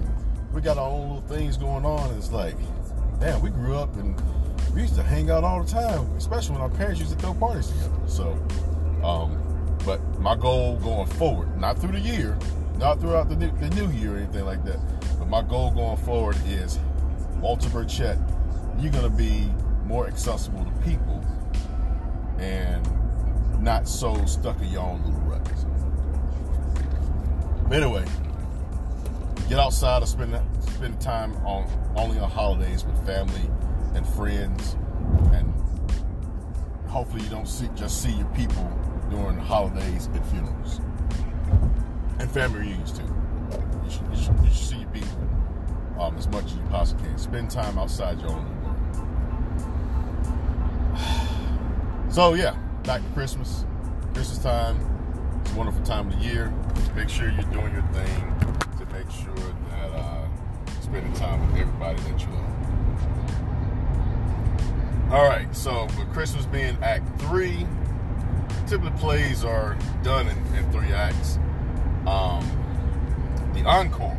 We 0.53 0.61
got 0.61 0.79
our 0.79 0.89
own 0.89 1.15
little 1.15 1.37
things 1.37 1.57
going 1.57 1.85
on. 1.85 2.11
And 2.11 2.19
it's 2.19 2.33
like, 2.33 2.57
damn, 3.21 3.41
we 3.43 3.51
grew 3.51 3.77
up 3.77 3.95
and 3.97 4.21
we 4.75 4.83
used 4.83 4.95
to 4.97 5.03
hang 5.03 5.31
out 5.31 5.45
all 5.45 5.63
the 5.63 5.71
time, 5.71 6.05
especially 6.17 6.53
when 6.53 6.63
our 6.63 6.71
parents 6.71 7.01
used 7.01 7.13
to 7.13 7.19
throw 7.19 7.35
parties 7.35 7.69
together. 7.69 7.95
So, 8.07 8.33
um, 9.03 9.41
but 9.85 10.01
my 10.21 10.35
goal 10.35 10.77
going 10.77 11.07
forward, 11.07 11.59
not 11.59 11.79
through 11.79 11.93
the 11.93 12.01
year, 12.01 12.39
not 12.77 13.01
throughout 13.01 13.29
the 13.29 13.37
new, 13.37 13.51
the 13.59 13.71
new 13.71 13.91
year 13.91 14.15
or 14.15 14.19
anything 14.19 14.45
like 14.45 14.65
that, 14.65 14.79
but 15.19 15.29
my 15.29 15.43
goal 15.43 15.71
going 15.71 15.97
forward 15.99 16.37
is 16.47 16.79
Walter 17.37 17.69
Burchett, 17.69 18.19
you're 18.81 18.93
going 18.93 19.05
to 19.05 19.17
be 19.17 19.49
more 19.85 20.07
accessible 20.07 20.65
to 20.65 20.71
people 20.83 21.25
and 22.39 22.83
not 23.63 23.89
so 23.89 24.25
stuck 24.25 24.61
in 24.61 24.69
your 24.69 24.83
own 24.83 25.03
little 25.05 25.21
rut. 25.21 25.49
But 27.69 27.83
anyway, 27.83 28.05
get 29.49 29.59
outside 29.59 30.03
and 30.03 30.09
spend 30.09 30.41
spend 30.61 31.01
time 31.01 31.35
on 31.47 31.69
only 31.97 32.19
on 32.19 32.31
holidays 32.31 32.85
with 32.85 33.07
family 33.07 33.49
and 33.95 34.07
friends, 34.07 34.77
and 35.33 35.53
hopefully 36.89 37.23
you 37.23 37.31
don't 37.31 37.49
see 37.49 37.69
just 37.75 38.03
see 38.03 38.13
your 38.13 38.29
people 38.29 38.71
during 39.11 39.39
holidays 39.39 40.07
and 40.07 40.27
funerals 40.27 40.81
and 42.19 42.31
family 42.31 42.61
reunions 42.61 42.93
too. 42.93 43.03
You 43.85 43.91
should, 43.91 44.07
you 44.11 44.17
should, 44.17 44.39
you 44.41 44.47
should 44.47 44.55
see 44.55 44.77
your 44.79 44.89
people 44.91 45.19
um, 45.99 46.17
as 46.17 46.29
much 46.29 46.45
as 46.45 46.55
you 46.55 46.63
possibly 46.71 47.09
can. 47.09 47.19
Spend 47.19 47.51
time 47.51 47.79
outside 47.79 48.21
your 48.21 48.31
own 48.31 48.63
world. 48.63 48.77
So 52.11 52.35
yeah, 52.35 52.57
back 52.85 53.03
to 53.03 53.09
Christmas. 53.09 53.65
Christmas 54.13 54.39
time. 54.39 54.79
It's 55.41 55.51
a 55.53 55.57
wonderful 55.57 55.83
time 55.83 56.13
of 56.13 56.17
the 56.17 56.25
year. 56.25 56.53
Make 56.95 57.09
sure 57.09 57.29
you're 57.29 57.43
doing 57.45 57.73
your 57.73 57.83
thing 57.93 58.35
to 58.79 58.87
make 58.93 59.11
sure 59.11 59.35
that 59.71 59.91
uh, 59.91 60.29
spending 60.81 61.13
time 61.15 61.45
with 61.51 61.61
everybody 61.61 62.01
that 62.03 62.21
you 62.21 62.29
love. 62.29 62.55
All 65.13 65.25
right, 65.25 65.55
so 65.55 65.87
with 65.99 66.13
Christmas 66.13 66.47
being 66.47 66.79
Act 66.83 67.21
Three, 67.23 67.67
typically 68.69 68.99
plays 68.99 69.45
are 69.45 69.77
done 70.05 70.29
in, 70.29 70.37
in 70.57 70.71
three 70.71 70.93
acts. 70.93 71.39
Um, 72.07 72.47
the 73.55 73.65
encore 73.65 74.19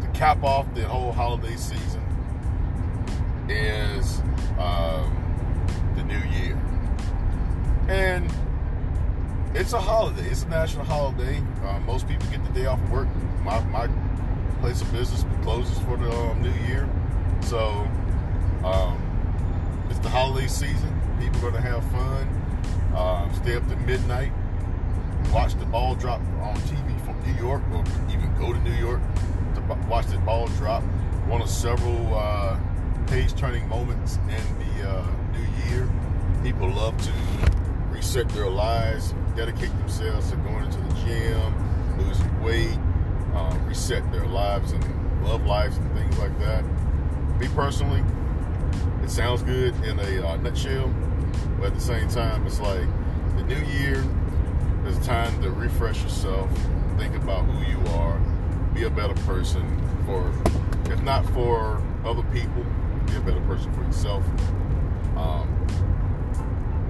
to 0.00 0.08
cap 0.08 0.42
off 0.42 0.72
the 0.74 0.86
whole 0.86 1.12
holiday 1.12 1.56
season 1.56 2.02
is 3.48 4.20
um, 4.58 5.14
the 5.96 6.02
New 6.02 6.18
Year, 6.30 6.60
and 7.88 8.28
it's 9.54 9.72
a 9.72 9.80
holiday. 9.80 10.28
It's 10.28 10.42
a 10.42 10.48
national 10.48 10.84
holiday. 10.84 11.40
Uh, 11.64 11.78
most 11.80 12.08
people 12.08 12.26
get 12.28 12.44
the 12.44 12.52
day 12.52 12.66
off 12.66 12.82
of 12.82 12.90
work. 12.90 13.08
My, 13.42 13.60
my 13.66 13.88
place 14.60 14.82
of 14.82 14.90
business 14.92 15.24
closes 15.42 15.78
for 15.80 15.96
the 15.96 16.10
um, 16.10 16.42
New 16.42 16.52
Year, 16.66 16.88
so 17.42 17.86
um, 18.64 19.00
it's 19.88 20.00
the 20.00 20.08
holiday 20.08 20.48
season. 20.48 21.00
People 21.20 21.46
are 21.46 21.50
going 21.52 21.62
to 21.62 21.70
have 21.70 21.84
fun. 21.92 22.26
Uh, 22.94 23.32
stay 23.34 23.54
up 23.54 23.66
to 23.68 23.76
midnight, 23.76 24.32
watch 25.32 25.54
the 25.54 25.66
ball 25.66 25.94
drop 25.94 26.20
on 26.42 26.56
TV 26.62 27.04
from 27.04 27.20
New 27.26 27.34
York, 27.42 27.62
or 27.72 27.84
even 28.10 28.34
go 28.38 28.52
to 28.52 28.58
New 28.60 28.74
York 28.74 29.00
to 29.54 29.60
watch 29.88 30.06
the 30.06 30.18
ball 30.18 30.46
drop. 30.58 30.82
One 31.26 31.42
of 31.42 31.48
several 31.48 32.14
uh, 32.14 32.58
page-turning 33.06 33.68
moments 33.68 34.18
in 34.28 34.78
the 34.78 34.90
uh, 34.90 35.06
new 35.32 35.70
year. 35.70 35.88
People 36.42 36.70
love 36.70 36.96
to 37.02 37.12
reset 37.90 38.28
their 38.30 38.48
lives, 38.48 39.14
dedicate 39.36 39.76
themselves 39.78 40.30
to 40.30 40.36
going 40.36 40.64
into 40.64 40.78
the 40.78 40.94
gym, 41.04 41.98
losing 41.98 42.42
weight, 42.42 42.78
uh, 43.34 43.58
reset 43.66 44.10
their 44.12 44.26
lives 44.26 44.72
and 44.72 45.24
love 45.24 45.44
lives 45.46 45.76
and 45.76 45.92
things 45.94 46.16
like 46.18 46.38
that. 46.38 46.64
Me 47.38 47.48
personally, 47.54 48.02
it 49.02 49.10
sounds 49.10 49.42
good 49.42 49.74
in 49.84 49.98
a 49.98 50.26
uh, 50.26 50.36
nutshell 50.36 50.92
but 51.58 51.68
at 51.68 51.74
the 51.74 51.80
same 51.80 52.08
time, 52.08 52.46
it's 52.46 52.60
like 52.60 52.86
the 53.36 53.42
new 53.42 53.60
year 53.78 54.04
is 54.88 55.06
time 55.06 55.40
to 55.42 55.50
refresh 55.50 56.02
yourself, 56.02 56.50
think 56.96 57.14
about 57.14 57.44
who 57.44 57.70
you 57.70 57.78
are, 57.92 58.18
be 58.74 58.84
a 58.84 58.90
better 58.90 59.14
person 59.22 59.62
for, 60.06 60.32
if 60.90 61.00
not 61.02 61.24
for 61.30 61.82
other 62.04 62.22
people, 62.32 62.64
be 63.06 63.16
a 63.16 63.20
better 63.20 63.40
person 63.42 63.72
for 63.74 63.82
yourself. 63.82 64.24
Um, 65.16 65.54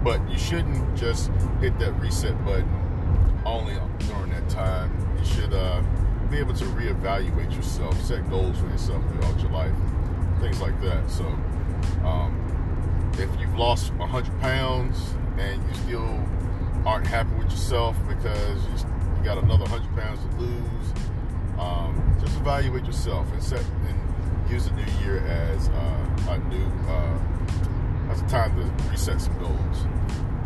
but 0.04 0.20
you 0.30 0.38
shouldn't 0.38 0.96
just 0.96 1.30
hit 1.60 1.78
that 1.80 1.92
reset 2.00 2.42
button 2.44 2.68
only 3.44 3.74
during 4.06 4.30
that 4.30 4.48
time. 4.48 4.90
You 5.18 5.24
should 5.24 5.52
uh, 5.52 5.82
be 6.30 6.38
able 6.38 6.54
to 6.54 6.64
reevaluate 6.66 7.54
yourself, 7.54 8.00
set 8.02 8.28
goals 8.30 8.58
for 8.58 8.68
yourself 8.68 9.02
throughout 9.10 9.40
your 9.40 9.50
life, 9.50 9.74
things 10.40 10.60
like 10.60 10.80
that. 10.82 11.10
So, 11.10 11.24
um, 12.04 12.44
if 13.14 13.28
you've 13.40 13.56
lost 13.58 13.92
100 13.94 14.40
pounds 14.40 15.14
and 15.38 15.60
you 15.68 15.74
still 15.74 16.24
aren't 16.86 17.06
happy 17.06 17.34
with 17.36 17.50
yourself 17.50 17.96
because 18.08 18.64
you 18.66 19.24
got 19.24 19.38
another 19.38 19.64
100 19.64 19.96
pounds 19.96 20.20
to 20.20 20.42
lose. 20.42 20.92
Um, 21.58 22.16
just 22.20 22.36
evaluate 22.36 22.84
yourself 22.84 23.30
and 23.32 23.42
set 23.42 23.64
and 23.86 24.50
use 24.50 24.66
the 24.66 24.72
new 24.72 24.92
year 25.04 25.18
as 25.26 25.68
uh, 25.68 26.30
a 26.30 26.38
new 26.38 26.64
uh, 26.88 27.18
as 28.10 28.22
a 28.22 28.26
time 28.28 28.54
to 28.56 28.90
reset 28.90 29.20
some 29.20 29.36
goals. 29.38 29.86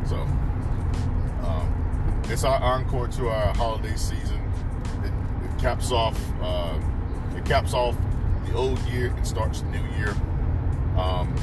So 0.08 0.16
um, 1.46 2.22
it's 2.24 2.44
our 2.44 2.60
encore 2.62 3.08
to 3.08 3.28
our 3.28 3.54
holiday 3.54 3.94
season. 3.96 4.40
It, 5.04 5.12
it 5.44 5.60
caps 5.60 5.92
off 5.92 6.18
uh, 6.40 6.78
it 7.36 7.44
caps 7.44 7.74
off 7.74 7.96
the 8.46 8.54
old 8.54 8.78
year 8.86 9.08
and 9.08 9.26
starts 9.26 9.60
the 9.60 9.68
new 9.68 9.96
year. 9.98 10.14
Um, 10.96 11.34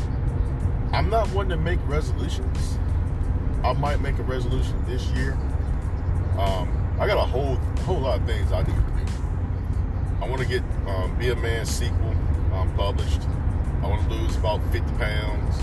I'm 0.91 1.09
not 1.09 1.29
one 1.29 1.47
to 1.49 1.57
make 1.57 1.79
resolutions. 1.87 2.78
I 3.63 3.73
might 3.73 3.99
make 3.99 4.17
a 4.17 4.23
resolution 4.23 4.83
this 4.87 5.05
year. 5.07 5.33
Um, 6.37 6.69
I 6.99 7.07
got 7.07 7.17
a 7.17 7.25
whole 7.25 7.55
whole 7.85 7.99
lot 7.99 8.19
of 8.19 8.25
things 8.25 8.51
I 8.51 8.59
need 8.59 8.67
to 8.67 8.81
do. 8.81 9.13
I 10.21 10.29
want 10.29 10.41
to 10.41 10.47
get 10.47 10.63
um, 10.87 11.15
Be 11.17 11.29
a 11.29 11.35
Man 11.35 11.65
sequel 11.65 12.15
um, 12.53 12.73
published. 12.75 13.21
I 13.81 13.87
want 13.87 14.09
to 14.09 14.15
lose 14.15 14.35
about 14.37 14.61
50 14.71 14.79
pounds. 14.97 15.55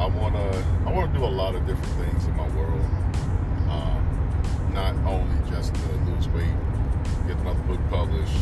I 0.00 0.06
want 0.06 0.34
to 0.34 0.64
I 0.86 0.92
want 0.92 1.12
to 1.12 1.18
do 1.18 1.24
a 1.24 1.26
lot 1.26 1.54
of 1.54 1.64
different 1.66 1.92
things 1.94 2.24
in 2.24 2.36
my 2.36 2.48
world. 2.56 2.84
Um, 3.68 4.70
not 4.74 4.94
only 5.06 5.50
just 5.50 5.74
to 5.74 5.80
lose 6.10 6.28
weight, 6.30 6.54
get 7.28 7.36
another 7.38 7.62
book 7.62 7.80
published, 7.88 8.36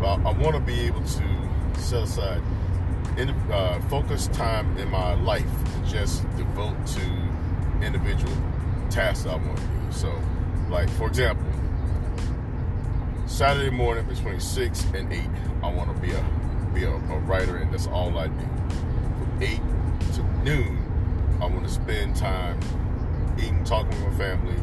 but 0.00 0.20
I 0.24 0.32
want 0.32 0.54
to 0.54 0.60
be 0.60 0.80
able 0.80 1.02
to 1.02 1.78
set 1.78 2.04
aside 2.04 2.42
in, 3.18 3.28
uh, 3.50 3.80
focus 3.90 4.28
time 4.28 4.76
in 4.78 4.90
my 4.90 5.14
life 5.14 5.44
to 5.44 5.90
just 5.90 6.22
devote 6.36 6.86
to 6.86 7.29
individual 7.82 8.32
tasks 8.90 9.26
I 9.26 9.36
want 9.36 9.56
to 9.56 9.62
do. 9.62 9.92
So, 9.92 10.22
like 10.68 10.88
for 10.90 11.06
example, 11.06 11.46
Saturday 13.26 13.70
morning 13.70 14.06
between 14.06 14.40
six 14.40 14.84
and 14.94 15.12
eight, 15.12 15.30
I 15.62 15.70
want 15.72 15.94
to 15.94 16.00
be 16.00 16.12
a 16.12 16.24
be 16.74 16.84
a, 16.84 16.90
a 16.90 17.18
writer, 17.20 17.56
and 17.56 17.72
that's 17.72 17.86
all 17.88 18.16
I 18.18 18.28
do. 18.28 18.40
From 18.40 19.38
eight 19.40 19.60
to 20.14 20.22
noon, 20.44 20.78
I 21.40 21.46
want 21.46 21.64
to 21.64 21.72
spend 21.72 22.16
time 22.16 22.60
eating, 23.38 23.64
talking 23.64 23.90
with 23.90 24.12
my 24.12 24.18
family. 24.18 24.56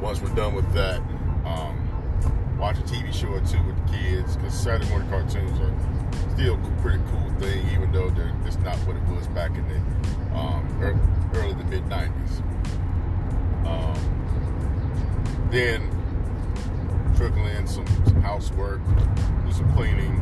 Once 0.00 0.20
we're 0.20 0.34
done 0.34 0.54
with 0.54 0.70
that, 0.74 1.00
um, 1.44 2.56
watch 2.58 2.78
a 2.78 2.82
TV 2.82 3.12
show 3.12 3.28
or 3.28 3.40
two 3.40 3.62
with 3.64 3.76
the 3.86 3.92
kids 3.96 4.36
because 4.36 4.54
Saturday 4.54 4.88
morning 4.90 5.08
cartoons 5.08 5.58
are 5.60 5.74
still 6.34 6.54
a 6.54 6.82
pretty 6.82 7.02
cool 7.10 7.30
thing, 7.40 7.66
even 7.72 7.90
though 7.92 8.10
they're, 8.10 8.32
it's 8.44 8.58
not 8.58 8.76
what 8.78 8.96
it 8.96 9.02
was 9.14 9.26
back 9.28 9.50
in 9.56 9.66
the 9.68 10.36
um, 10.36 10.67
early, 10.80 11.54
to 11.54 11.64
mid 11.64 11.84
90s. 11.84 12.40
Um, 13.66 15.48
then 15.50 15.90
trickle 17.16 17.46
in 17.46 17.66
some, 17.66 17.86
some 18.06 18.22
housework, 18.22 18.80
do 19.44 19.52
some 19.52 19.72
cleaning, 19.74 20.20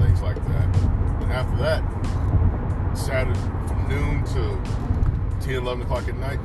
things 0.00 0.22
like 0.22 0.36
that. 0.36 0.76
And 1.22 1.32
after 1.32 1.56
that, 1.58 2.96
Saturday 2.96 3.38
from 3.66 3.88
noon 3.88 4.24
to 4.26 5.44
10, 5.44 5.56
11 5.56 5.82
o'clock 5.82 6.08
at 6.08 6.16
night, 6.18 6.38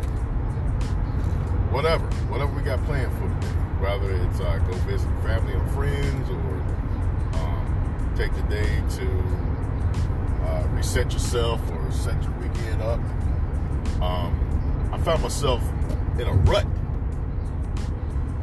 whatever, 1.72 2.06
whatever 2.28 2.52
we 2.54 2.62
got 2.62 2.84
planned 2.86 3.14
for 3.14 3.28
the 3.28 3.36
day. 3.36 3.56
Whether 3.80 4.12
it's 4.12 4.42
uh, 4.42 4.58
go 4.68 4.74
visit 4.80 5.08
family 5.24 5.54
or 5.54 5.66
friends 5.68 6.30
or 6.30 7.40
um, 7.40 8.14
take 8.18 8.34
the 8.34 8.42
day 8.44 8.84
to 8.98 10.46
uh, 10.46 10.68
reset 10.72 11.14
yourself 11.14 11.62
or 11.72 11.90
set 11.90 12.22
your 12.22 12.34
weekend 12.34 12.82
up. 12.82 13.00
Um, 14.02 14.90
I 14.94 14.98
found 15.00 15.22
myself 15.22 15.62
in 16.18 16.28
a 16.28 16.34
rut 16.34 16.66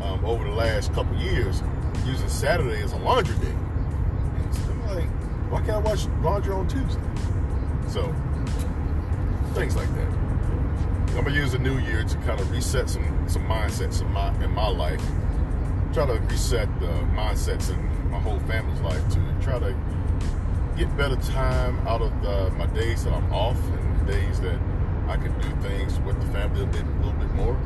um, 0.03 0.25
over 0.25 0.45
the 0.45 0.51
last 0.51 0.93
couple 0.93 1.17
years 1.17 1.63
using 2.05 2.29
Saturday 2.29 2.83
as 2.83 2.93
a 2.93 2.97
laundry 2.99 3.37
day. 3.39 3.51
And 3.51 4.71
I'm 4.71 4.97
like, 4.97 5.09
why 5.51 5.59
can't 5.61 5.71
I 5.71 5.79
watch 5.79 6.07
laundry 6.23 6.53
on 6.53 6.69
Tuesday? 6.69 7.01
So 7.89 8.15
things 9.55 9.75
like 9.77 9.89
that. 9.95 10.09
I'm 11.17 11.25
gonna 11.25 11.31
use 11.31 11.53
the 11.53 11.59
new 11.59 11.79
year 11.79 12.05
to 12.05 12.17
kind 12.19 12.39
of 12.39 12.51
reset 12.51 12.91
some 12.91 13.27
some 13.27 13.47
mindsets 13.47 14.03
in 14.03 14.13
my 14.13 14.29
in 14.45 14.51
my 14.51 14.69
life. 14.69 15.03
Try 15.95 16.05
to 16.05 16.21
reset 16.29 16.69
the 16.79 16.89
mindsets 17.15 17.71
in 17.71 18.11
my 18.11 18.21
whole 18.21 18.39
family's 18.41 18.81
life 18.81 19.09
to 19.15 19.35
try 19.41 19.59
to 19.59 19.75
get 20.77 20.95
better 20.99 21.17
time 21.17 21.79
out 21.89 22.03
of 22.03 22.13
the, 22.23 22.51
my 22.51 22.67
days 22.67 23.05
that 23.05 23.15
I'm 23.15 23.33
off 23.33 23.57
and 23.57 24.01
the 24.07 24.13
days 24.13 24.41
that 24.41 24.59
I 25.09 25.17
can 25.17 25.33
do 25.41 25.69
things 25.69 25.99
with 26.01 26.21
the 26.21 26.27
family 26.33 26.63
a, 26.63 26.67
bit, 26.67 26.83
a 26.83 26.91
little 26.97 27.13
bit 27.13 27.33
more, 27.35 27.57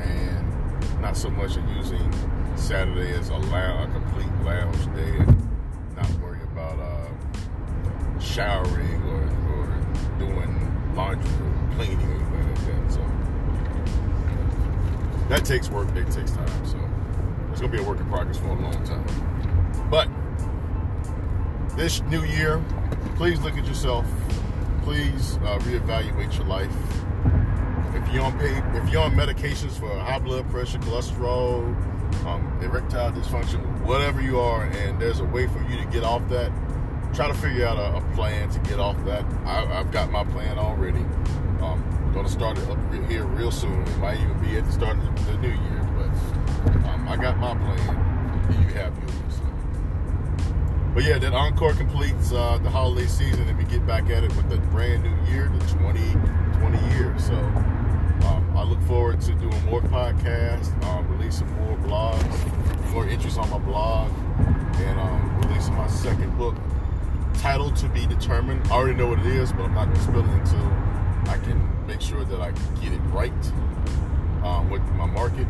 and 0.00 1.00
not 1.00 1.16
so 1.16 1.28
much 1.30 1.56
using 1.76 2.12
Saturday 2.56 3.12
as 3.12 3.28
a, 3.30 3.36
lounge, 3.36 3.90
a 3.90 3.92
complete 3.92 4.32
lounge 4.44 4.84
day 4.94 5.18
and 5.18 5.96
not 5.96 6.10
worry 6.20 6.42
about 6.44 6.78
uh, 6.78 7.08
showering 8.20 9.02
or, 9.02 9.22
or 9.52 9.66
doing 10.18 10.94
laundry 10.94 11.28
or 11.30 11.74
cleaning 11.74 12.00
or 12.00 12.36
anything 12.36 12.54
like 12.54 12.86
that. 12.86 12.92
So 12.92 13.02
that 15.28 15.44
takes 15.44 15.68
work. 15.70 15.88
It 15.96 16.10
takes 16.10 16.30
time. 16.30 16.66
So 16.66 16.78
it's 17.50 17.60
gonna 17.60 17.72
be 17.72 17.78
a 17.78 17.82
work 17.82 17.98
in 17.98 18.08
progress 18.08 18.38
for 18.38 18.48
a 18.48 18.60
long 18.60 18.84
time. 18.84 19.04
But 19.90 20.08
this 21.76 22.00
new 22.02 22.22
year, 22.22 22.62
please 23.16 23.40
look 23.40 23.58
at 23.58 23.66
yourself. 23.66 24.06
Please 24.84 25.36
uh, 25.36 25.58
reevaluate 25.60 26.36
your 26.36 26.46
life. 26.46 26.70
If 27.94 28.12
you're 28.12 28.22
on 28.22 28.38
if 28.40 28.92
you're 28.92 29.00
on 29.00 29.14
medications 29.14 29.72
for 29.80 29.88
high 29.88 30.18
blood 30.18 30.48
pressure, 30.50 30.78
cholesterol, 30.78 31.64
um, 32.26 32.58
erectile 32.62 33.10
dysfunction, 33.12 33.60
whatever 33.86 34.20
you 34.20 34.38
are, 34.38 34.64
and 34.64 35.00
there's 35.00 35.20
a 35.20 35.24
way 35.24 35.46
for 35.46 35.62
you 35.70 35.78
to 35.78 35.86
get 35.86 36.04
off 36.04 36.28
that, 36.28 36.52
try 37.14 37.28
to 37.28 37.34
figure 37.34 37.66
out 37.66 37.78
a, 37.78 37.96
a 37.96 38.14
plan 38.14 38.50
to 38.50 38.58
get 38.60 38.78
off 38.78 39.02
that. 39.06 39.24
I, 39.46 39.64
have 39.64 39.90
got 39.90 40.10
my 40.10 40.22
plan 40.22 40.58
already. 40.58 41.00
Um, 41.62 41.82
going 42.12 42.26
to 42.26 42.32
start 42.32 42.58
it 42.58 42.68
up 42.68 43.08
here 43.08 43.24
real 43.24 43.50
soon. 43.50 43.80
It 43.82 43.96
might 43.96 44.20
even 44.20 44.38
be 44.40 44.58
at 44.58 44.66
the 44.66 44.72
start 44.72 44.98
of 44.98 45.26
the, 45.26 45.32
the 45.32 45.38
new 45.38 45.48
year, 45.48 45.88
but 45.96 46.88
um, 46.90 47.08
I 47.08 47.16
got 47.16 47.38
my 47.38 47.54
plan. 47.56 48.52
You 48.52 48.74
have 48.74 48.94
yours. 48.98 49.53
But 50.94 51.02
yeah, 51.02 51.18
that 51.18 51.32
encore 51.34 51.72
completes 51.72 52.32
uh, 52.32 52.58
the 52.58 52.70
holiday 52.70 53.08
season, 53.08 53.48
and 53.48 53.58
we 53.58 53.64
get 53.64 53.84
back 53.84 54.08
at 54.10 54.22
it 54.22 54.34
with 54.36 54.48
the 54.48 54.58
brand 54.68 55.02
new 55.02 55.32
year, 55.32 55.50
the 55.52 55.58
2020 55.66 56.94
year. 56.94 57.12
So 57.18 57.34
um, 58.28 58.54
I 58.56 58.62
look 58.62 58.80
forward 58.82 59.20
to 59.22 59.34
doing 59.34 59.64
more 59.64 59.80
podcasts, 59.82 60.70
um, 60.84 61.08
releasing 61.08 61.50
more 61.54 61.76
blogs, 61.78 62.90
more 62.92 63.08
entries 63.08 63.36
on 63.36 63.50
my 63.50 63.58
blog, 63.58 64.12
and 64.76 65.00
um, 65.00 65.40
releasing 65.40 65.74
my 65.74 65.88
second 65.88 66.38
book, 66.38 66.54
title 67.40 67.72
to 67.72 67.88
be 67.88 68.06
determined. 68.06 68.64
I 68.68 68.74
already 68.74 68.94
know 68.96 69.08
what 69.08 69.18
it 69.18 69.26
is, 69.26 69.50
but 69.50 69.62
I'm 69.62 69.74
not 69.74 69.86
going 69.86 69.96
to 69.96 70.02
spill 70.02 70.20
it 70.20 70.30
until 70.30 70.64
I 71.28 71.38
can 71.42 71.86
make 71.88 72.00
sure 72.02 72.24
that 72.24 72.40
I 72.40 72.52
get 72.80 72.92
it 72.92 73.00
right 73.10 73.32
um, 74.44 74.70
with 74.70 74.82
my 74.92 75.06
market. 75.06 75.48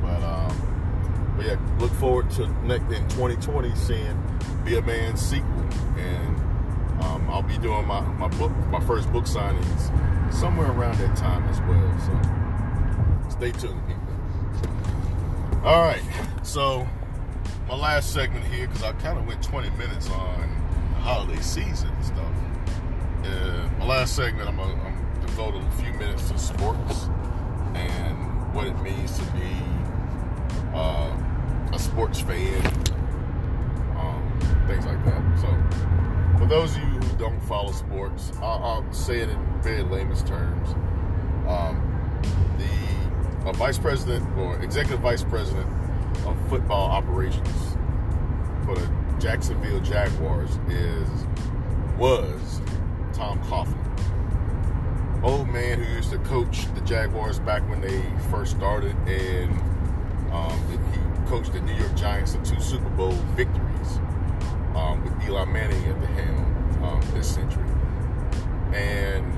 But 0.00 0.22
um, 0.22 1.34
but 1.36 1.44
yeah, 1.44 1.58
look 1.80 1.92
forward 1.92 2.30
to 2.30 2.48
next 2.66 2.84
in 2.84 3.06
2020 3.10 3.74
seeing 3.74 4.25
Be 4.66 4.76
a 4.76 4.82
Man 4.82 5.16
sequel, 5.16 5.48
and 5.96 6.36
um, 7.00 7.30
I'll 7.30 7.40
be 7.40 7.56
doing 7.58 7.86
my 7.86 8.00
my 8.00 8.26
book 8.26 8.50
my 8.68 8.80
first 8.80 9.12
book 9.12 9.24
signings 9.24 10.34
somewhere 10.34 10.72
around 10.72 10.98
that 10.98 11.16
time 11.16 11.44
as 11.44 11.60
well. 11.60 11.98
So 12.00 13.30
stay 13.30 13.52
tuned, 13.52 13.80
people. 13.86 14.02
All 15.64 15.82
right, 15.82 16.02
so 16.42 16.84
my 17.68 17.76
last 17.76 18.12
segment 18.12 18.44
here 18.46 18.66
because 18.66 18.82
I 18.82 18.92
kind 18.94 19.16
of 19.16 19.26
went 19.28 19.40
20 19.40 19.70
minutes 19.70 20.10
on 20.10 20.40
the 20.94 21.00
holiday 21.00 21.40
season 21.40 21.88
and 21.88 22.04
stuff. 22.04 22.32
Uh, 23.24 23.68
my 23.78 23.86
last 23.86 24.16
segment, 24.16 24.48
I'm 24.48 24.56
gonna 24.56 25.20
devote 25.20 25.54
a 25.54 25.70
few 25.80 25.92
minutes 25.92 26.28
to 26.30 26.38
sports 26.38 27.08
and 27.74 28.52
what 28.52 28.66
it 28.66 28.82
means 28.82 29.16
to 29.16 29.24
be 29.26 29.62
uh, 30.74 31.16
a 31.72 31.78
sports 31.78 32.20
fan, 32.20 32.62
things 34.66 34.84
like 34.86 35.04
that. 35.04 35.38
So, 35.40 36.38
for 36.38 36.46
those 36.46 36.76
of 36.76 36.82
you 36.82 36.88
who 36.88 37.18
don't 37.18 37.40
follow 37.44 37.72
sports, 37.72 38.32
I'll, 38.40 38.62
I'll 38.64 38.92
say 38.92 39.20
it 39.20 39.28
in 39.28 39.62
very 39.62 39.82
layman's 39.82 40.22
terms. 40.22 40.70
Um, 41.48 41.92
the 43.44 43.52
vice 43.52 43.78
president 43.78 44.26
or 44.36 44.60
executive 44.60 45.00
vice 45.00 45.22
president 45.22 45.68
of 46.26 46.36
football 46.48 46.90
operations 46.90 47.76
for 48.64 48.74
the 48.74 48.90
Jacksonville 49.18 49.80
Jaguars 49.80 50.58
is 50.68 51.08
was 51.96 52.60
Tom 53.14 53.40
Coughlin. 53.44 53.82
Old 55.22 55.48
man 55.48 55.82
who 55.82 55.94
used 55.94 56.10
to 56.10 56.18
coach 56.18 56.66
the 56.74 56.80
Jaguars 56.82 57.38
back 57.38 57.66
when 57.70 57.80
they 57.80 58.02
first 58.30 58.56
started, 58.56 58.94
and 59.08 59.50
um, 60.32 60.60
he 60.70 61.28
coached 61.28 61.52
the 61.52 61.60
New 61.60 61.74
York 61.74 61.94
Giants 61.96 62.32
to 62.32 62.38
two 62.38 62.60
Super 62.60 62.90
Bowl 62.90 63.12
victories 63.34 63.65
Eli 65.26 65.44
Manning 65.44 65.84
at 65.84 66.00
the 66.00 66.06
helm 66.06 66.84
um, 66.84 67.00
this 67.12 67.34
century. 67.34 67.64
And 68.72 69.32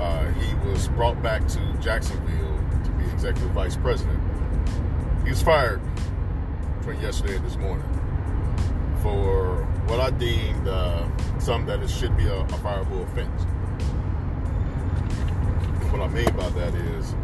uh, 0.00 0.30
he 0.32 0.54
was 0.68 0.88
brought 0.88 1.22
back 1.22 1.46
to 1.48 1.76
Jacksonville 1.80 2.58
to 2.84 2.90
be 2.92 3.04
executive 3.12 3.50
vice 3.50 3.76
president. 3.76 4.20
he 5.24 5.30
was 5.30 5.42
fired 5.42 5.80
between 6.78 7.00
yesterday 7.00 7.36
and 7.36 7.46
this 7.46 7.56
morning 7.56 7.88
for 9.02 9.64
what 9.86 10.00
I 10.00 10.10
deemed 10.10 10.68
uh, 10.68 11.06
something 11.38 11.66
that 11.66 11.82
it 11.82 11.90
should 11.90 12.16
be 12.16 12.26
a, 12.26 12.40
a 12.40 12.46
fireable 12.46 13.02
offense. 13.04 13.42
What 15.90 16.02
I 16.02 16.08
mean 16.08 16.36
by 16.36 16.50
that 16.50 16.74
is 16.74 17.14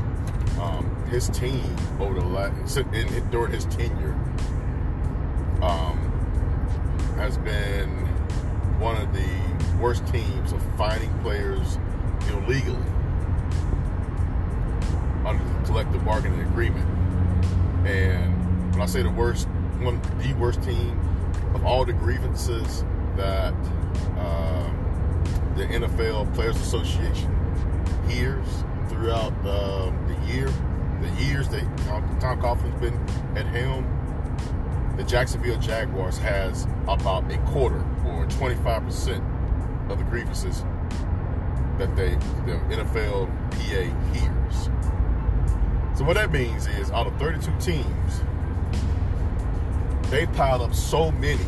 um, 0.59 1.05
his 1.11 1.29
team 1.29 1.77
over 2.01 2.15
the 2.15 2.27
last 2.27 2.79
in, 2.79 3.31
during 3.31 3.53
his 3.53 3.67
tenure 3.67 4.15
um, 5.63 5.94
has 7.25 7.39
been 7.39 7.89
one 8.79 8.95
of 9.01 9.11
the 9.15 9.81
worst 9.81 10.07
teams 10.09 10.53
of 10.53 10.63
finding 10.77 11.11
players 11.21 11.79
illegally 12.29 12.77
under 15.25 15.43
the 15.43 15.65
collective 15.65 16.05
bargaining 16.05 16.41
agreement. 16.41 16.87
And 17.87 18.71
when 18.73 18.83
I 18.83 18.85
say 18.85 19.03
the 19.03 19.09
worst, 19.09 19.49
one 19.81 20.03
the 20.19 20.35
worst 20.35 20.63
team 20.65 21.01
of 21.55 21.65
all 21.65 21.87
the 21.87 21.95
grievances 21.95 22.85
that 23.17 23.55
uh, 24.19 24.71
the 25.57 25.65
NFL 25.65 26.35
Players 26.35 26.57
Association 26.57 27.35
hears 28.07 28.47
throughout 28.91 29.33
uh, 29.47 29.91
the 30.09 30.27
year, 30.27 30.53
the 31.01 31.09
years 31.25 31.49
that 31.49 31.65
Tom, 31.87 32.19
Tom 32.21 32.39
Coughlin's 32.43 32.79
been 32.83 33.01
at 33.35 33.47
helm, 33.47 33.94
the 34.97 35.05
Jacksonville 35.05 35.59
Jaguars 35.59 36.19
has 36.19 36.67
about 36.87 37.31
a 37.33 37.39
quarter 37.39 37.81
or 38.07 38.27
25% 38.27 39.91
of 39.91 39.99
the 39.99 40.05
grievances 40.05 40.65
that 41.79 41.95
they 41.97 42.11
the 42.47 42.59
NFL 42.71 43.29
PA 43.51 44.13
hears. 44.13 44.69
So 45.99 46.05
what 46.05 46.15
that 46.15 46.31
means 46.31 46.67
is 46.67 46.91
out 46.91 47.07
of 47.07 47.17
32 47.19 47.53
teams, 47.61 48.23
they 50.11 50.27
piled 50.27 50.63
up 50.63 50.75
so 50.75 51.11
many 51.13 51.45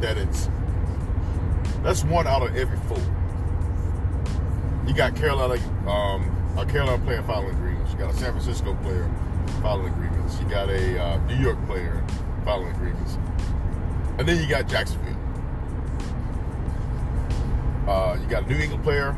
that 0.00 0.16
it's 0.16 0.48
that's 1.82 2.02
one 2.04 2.26
out 2.26 2.42
of 2.42 2.56
every 2.56 2.78
four. 2.88 2.98
You 4.86 4.94
got 4.94 5.14
Carolina, 5.16 5.62
um, 5.88 6.58
a 6.58 6.64
Carolina 6.64 7.02
player 7.04 7.22
filing 7.22 7.50
agreements. 7.50 7.92
You 7.92 7.98
got 7.98 8.14
a 8.14 8.16
San 8.16 8.32
Francisco 8.32 8.74
player 8.82 9.10
filing 9.60 9.92
agreements. 9.92 10.38
You 10.40 10.48
got 10.48 10.70
a 10.70 11.02
uh, 11.02 11.18
New 11.26 11.36
York 11.36 11.58
player 11.66 12.02
filing 12.44 12.68
agreements, 12.74 13.18
and 14.18 14.28
then 14.28 14.40
you 14.40 14.48
got 14.48 14.68
Jacksonville. 14.68 15.16
Uh, 17.88 18.16
you 18.20 18.26
got 18.28 18.44
a 18.44 18.46
New 18.46 18.56
England 18.56 18.82
player, 18.82 19.16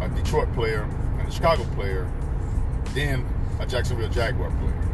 a 0.00 0.08
Detroit 0.08 0.52
player, 0.54 0.82
and 1.18 1.28
a 1.28 1.30
Chicago 1.30 1.64
player, 1.74 2.10
then 2.94 3.24
a 3.60 3.66
Jacksonville 3.66 4.08
Jaguar 4.08 4.50
player. 4.50 4.88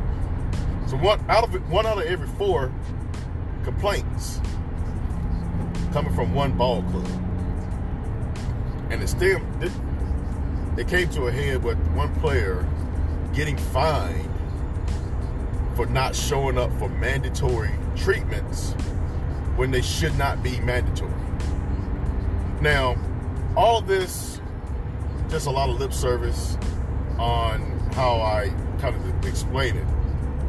So 0.86 0.96
one 0.96 1.24
out 1.28 1.44
of 1.44 1.70
one 1.70 1.86
out 1.86 1.98
of 1.98 2.04
every 2.04 2.28
four 2.28 2.72
complaints 3.64 4.40
coming 5.92 6.14
from 6.14 6.34
one 6.34 6.52
ball 6.52 6.82
club, 6.84 7.06
and 8.90 9.02
it 9.02 9.08
still 9.08 9.40
it, 9.60 9.72
it 10.76 10.88
came 10.88 11.08
to 11.10 11.28
a 11.28 11.32
head 11.32 11.62
with 11.62 11.78
one 11.94 12.14
player 12.16 12.66
getting 13.32 13.56
fined 13.56 14.33
for 15.74 15.86
not 15.86 16.14
showing 16.14 16.58
up 16.58 16.72
for 16.78 16.88
mandatory 16.88 17.70
treatments 17.96 18.72
when 19.56 19.70
they 19.70 19.82
should 19.82 20.16
not 20.16 20.42
be 20.42 20.60
mandatory. 20.60 21.12
Now, 22.60 22.96
all 23.56 23.80
this 23.80 24.40
just 25.28 25.46
a 25.46 25.50
lot 25.50 25.68
of 25.68 25.80
lip 25.80 25.92
service 25.92 26.56
on 27.18 27.60
how 27.92 28.20
I 28.20 28.52
kind 28.78 28.94
of 28.94 29.26
explain 29.26 29.76
it. 29.76 29.86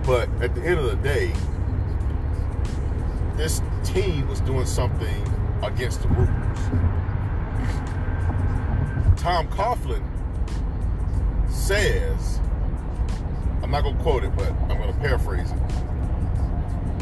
But 0.04 0.30
at 0.42 0.54
the 0.54 0.62
end 0.62 0.80
of 0.80 0.86
the 0.86 0.96
day, 0.98 1.34
this 3.36 3.62
team 3.84 4.28
was 4.28 4.42
doing 4.42 4.66
something 4.66 5.24
against 5.64 6.02
the 6.02 6.08
rules. 6.10 6.30
Tom 9.20 9.48
Coughlin 9.48 10.04
says, 11.50 12.40
I'm 13.66 13.72
not 13.72 13.82
going 13.82 13.98
to 13.98 14.04
quote 14.04 14.24
it, 14.24 14.36
but 14.36 14.52
I'm 14.70 14.78
going 14.78 14.94
to 14.94 15.00
paraphrase 15.00 15.52
it. 15.52 15.58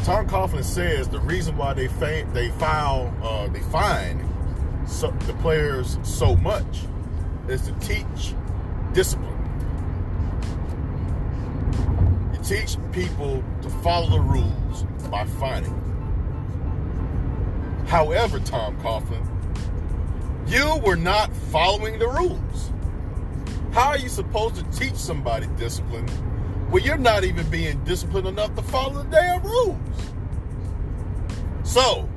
Tom 0.02 0.26
Coughlin 0.26 0.64
says 0.64 1.06
the 1.10 1.20
reason 1.20 1.58
why 1.58 1.74
they 1.74 1.88
fa- 1.88 2.26
they 2.32 2.48
file 2.52 3.14
uh, 3.22 3.48
they 3.48 3.60
fine 3.64 4.26
so, 4.86 5.10
the 5.26 5.34
players 5.34 5.98
so 6.02 6.34
much 6.36 6.84
is 7.48 7.60
to 7.68 7.72
teach 7.80 8.34
discipline. 8.94 9.30
You 12.32 12.42
teach 12.42 12.78
people 12.92 13.44
to 13.60 13.68
follow 13.68 14.08
the 14.08 14.20
rules 14.20 14.84
by 15.10 15.26
fining. 15.26 15.74
However, 17.88 18.40
Tom 18.40 18.74
Coughlin, 18.78 19.22
you 20.48 20.80
were 20.82 20.96
not 20.96 21.30
following 21.36 21.98
the 21.98 22.08
rules. 22.08 22.72
How 23.74 23.88
are 23.88 23.98
you 23.98 24.08
supposed 24.08 24.56
to 24.56 24.62
teach 24.78 24.94
somebody 24.94 25.46
discipline 25.58 26.08
when 26.74 26.82
you're 26.82 26.98
not 26.98 27.22
even 27.22 27.48
being 27.50 27.78
disciplined 27.84 28.26
enough 28.26 28.52
to 28.56 28.62
follow 28.62 29.04
the 29.04 29.08
damn 29.08 29.40
rules? 29.44 29.78
So, 31.62 32.08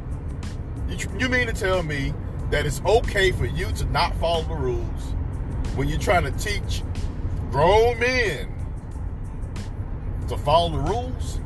you, 0.89 1.29
mean 1.29 1.45
to 1.45 1.53
tell 1.53 1.83
me 1.83 2.11
that 2.49 2.65
it's 2.65 2.81
okay 2.83 3.31
for 3.31 3.45
you 3.45 3.71
to 3.73 3.85
not 3.91 4.15
follow 4.15 4.41
the 4.45 4.55
rules 4.55 5.13
when 5.75 5.87
you're 5.87 5.99
trying 5.99 6.23
to 6.23 6.31
teach 6.31 6.81
grown 7.51 7.99
men 7.99 8.51
to 10.27 10.35
follow 10.37 10.71
the 10.71 10.79
rules? 10.79 11.39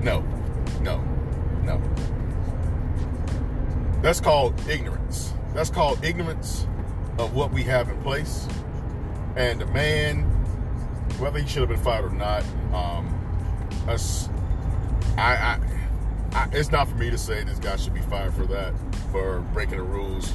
No, 0.00 0.20
no, 0.80 1.00
no. 1.64 1.82
That's 4.00 4.20
called 4.20 4.54
ignorance. 4.68 5.32
That's 5.54 5.70
called 5.70 6.04
ignorance 6.04 6.68
of 7.18 7.34
what 7.34 7.50
we 7.50 7.64
have 7.64 7.88
in 7.88 8.00
place. 8.02 8.46
And 9.34 9.60
the 9.60 9.66
man, 9.66 10.35
whether 11.18 11.38
he 11.38 11.46
should 11.46 11.60
have 11.60 11.68
been 11.68 11.78
fired 11.78 12.04
or 12.04 12.10
not, 12.10 12.44
um, 12.72 13.12
I, 13.88 13.96
I 15.18 15.60
I, 16.36 16.48
it's 16.52 16.70
not 16.70 16.86
for 16.86 16.96
me 16.96 17.08
to 17.08 17.16
say 17.16 17.44
this 17.44 17.58
guy 17.58 17.76
should 17.76 17.94
be 17.94 18.02
fired 18.02 18.34
for 18.34 18.44
that, 18.44 18.74
for 19.10 19.40
breaking 19.54 19.78
the 19.78 19.82
rules 19.82 20.34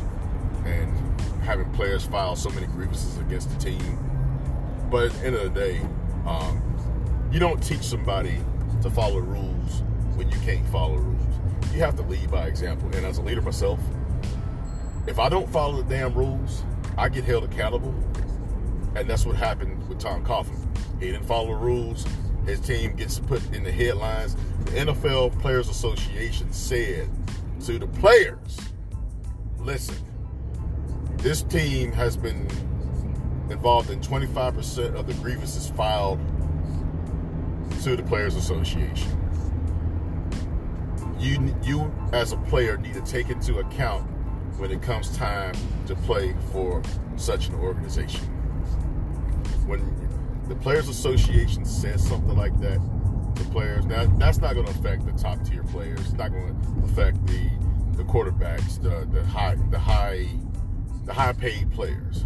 and 0.65 0.91
having 1.43 1.71
players 1.73 2.03
file 2.03 2.35
so 2.35 2.49
many 2.49 2.65
grievances 2.65 3.19
against 3.19 3.51
the 3.51 3.57
team. 3.57 3.99
But 4.89 5.05
at 5.05 5.11
the 5.13 5.25
end 5.27 5.35
of 5.35 5.53
the 5.53 5.59
day, 5.59 5.81
um, 6.25 6.59
you 7.31 7.39
don't 7.39 7.61
teach 7.61 7.83
somebody 7.83 8.39
to 8.81 8.89
follow 8.89 9.19
rules 9.19 9.83
when 10.15 10.27
you 10.29 10.39
can't 10.39 10.67
follow 10.69 10.95
rules. 10.95 11.35
You 11.71 11.81
have 11.81 11.95
to 11.97 12.03
lead 12.03 12.31
by 12.31 12.47
example. 12.47 12.87
And 12.95 13.05
as 13.05 13.19
a 13.19 13.21
leader 13.21 13.41
myself, 13.41 13.79
if 15.05 15.19
I 15.19 15.29
don't 15.29 15.47
follow 15.49 15.83
the 15.83 15.89
damn 15.89 16.15
rules, 16.15 16.63
I 16.97 17.09
get 17.09 17.25
held 17.25 17.43
accountable. 17.43 17.93
And 18.95 19.07
that's 19.07 19.25
what 19.25 19.35
happened 19.35 19.87
with 19.87 19.99
Tom 19.99 20.25
Coughlin. 20.25 20.60
He 21.01 21.07
didn't 21.07 21.25
follow 21.25 21.47
the 21.47 21.55
rules. 21.55 22.05
His 22.45 22.59
team 22.59 22.95
gets 22.95 23.19
put 23.19 23.43
in 23.53 23.63
the 23.63 23.71
headlines. 23.71 24.35
The 24.65 24.71
NFL 24.71 25.39
Players 25.41 25.67
Association 25.67 26.53
said 26.53 27.09
to 27.65 27.79
the 27.79 27.87
players, 27.87 28.59
listen, 29.57 29.95
this 31.17 31.41
team 31.41 31.91
has 31.91 32.15
been 32.15 32.47
involved 33.49 33.89
in 33.89 33.99
25% 33.99 34.95
of 34.95 35.07
the 35.07 35.13
grievances 35.15 35.69
filed 35.71 36.19
to 37.81 37.95
the 37.95 38.03
Players 38.03 38.35
Association. 38.35 39.17
You, 41.19 41.55
you 41.63 41.93
as 42.13 42.31
a 42.31 42.37
player 42.37 42.77
need 42.77 42.93
to 42.93 43.01
take 43.01 43.29
into 43.29 43.57
account 43.59 44.07
when 44.57 44.71
it 44.71 44.83
comes 44.83 45.15
time 45.17 45.55
to 45.87 45.95
play 45.95 46.35
for 46.51 46.81
such 47.15 47.49
an 47.49 47.55
organization. 47.55 48.21
When 49.65 49.79
the 50.51 50.59
Players 50.59 50.89
Association 50.89 51.63
says 51.63 52.05
something 52.05 52.35
like 52.35 52.59
that 52.59 52.81
to 53.35 53.43
players, 53.51 53.85
now 53.85 54.05
that's 54.17 54.39
not 54.39 54.53
going 54.53 54.65
to 54.65 54.71
affect 54.73 55.05
the 55.05 55.13
top 55.13 55.41
tier 55.45 55.63
players. 55.63 56.01
It's 56.01 56.11
not 56.11 56.31
going 56.31 56.47
to 56.47 56.83
affect 56.83 57.25
the 57.25 57.49
the 57.95 58.03
quarterbacks, 58.03 58.81
the 58.81 59.07
the 59.13 59.25
high 59.25 59.55
the 59.69 59.79
high 59.79 60.27
the 61.05 61.13
high 61.13 61.31
paid 61.31 61.71
players, 61.71 62.25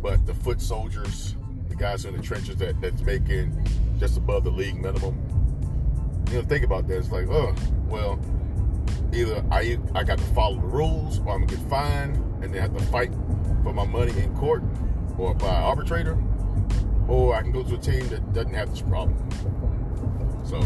but 0.00 0.24
the 0.24 0.32
foot 0.32 0.62
soldiers, 0.62 1.36
the 1.68 1.76
guys 1.76 2.06
in 2.06 2.16
the 2.16 2.22
trenches 2.22 2.56
that 2.56 2.80
that's 2.80 3.02
making 3.02 3.68
just 4.00 4.16
above 4.16 4.44
the 4.44 4.50
league 4.50 4.80
minimum. 4.80 5.14
You 6.30 6.40
know, 6.40 6.48
think 6.48 6.64
about 6.64 6.88
that. 6.88 6.96
It's 6.96 7.12
like, 7.12 7.28
oh, 7.28 7.54
well, 7.88 8.18
either 9.12 9.44
I 9.50 9.78
I 9.94 10.02
got 10.02 10.16
to 10.16 10.24
follow 10.24 10.58
the 10.58 10.66
rules, 10.66 11.18
or 11.18 11.34
I'm 11.34 11.44
gonna 11.44 11.58
get 11.58 11.68
fined 11.68 12.16
and 12.42 12.54
then 12.54 12.62
have 12.62 12.74
to 12.74 12.82
fight 12.84 13.12
for 13.62 13.74
my 13.74 13.84
money 13.84 14.18
in 14.18 14.34
court 14.34 14.62
or 15.18 15.34
by 15.34 15.48
arbitrator, 15.48 16.16
or 17.08 17.34
I 17.34 17.42
can 17.42 17.52
go 17.52 17.62
to 17.62 17.74
a 17.74 17.78
team 17.78 18.08
that 18.08 18.32
doesn't 18.32 18.54
have 18.54 18.70
this 18.70 18.82
problem. 18.82 19.16
So, 20.44 20.58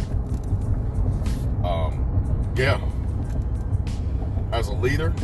um, 1.66 2.52
yeah, 2.56 2.80
as 4.52 4.68
a 4.68 4.74
leader, 4.74 5.14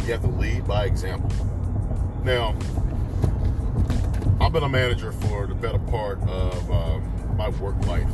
you 0.00 0.12
have 0.12 0.22
to 0.22 0.28
lead 0.28 0.66
by 0.66 0.86
example. 0.86 1.30
Now, 2.24 2.54
I've 4.40 4.52
been 4.52 4.64
a 4.64 4.68
manager 4.68 5.12
for 5.12 5.46
the 5.46 5.54
better 5.54 5.78
part 5.78 6.20
of 6.22 6.70
um, 6.70 7.36
my 7.36 7.48
work 7.50 7.78
life, 7.86 8.10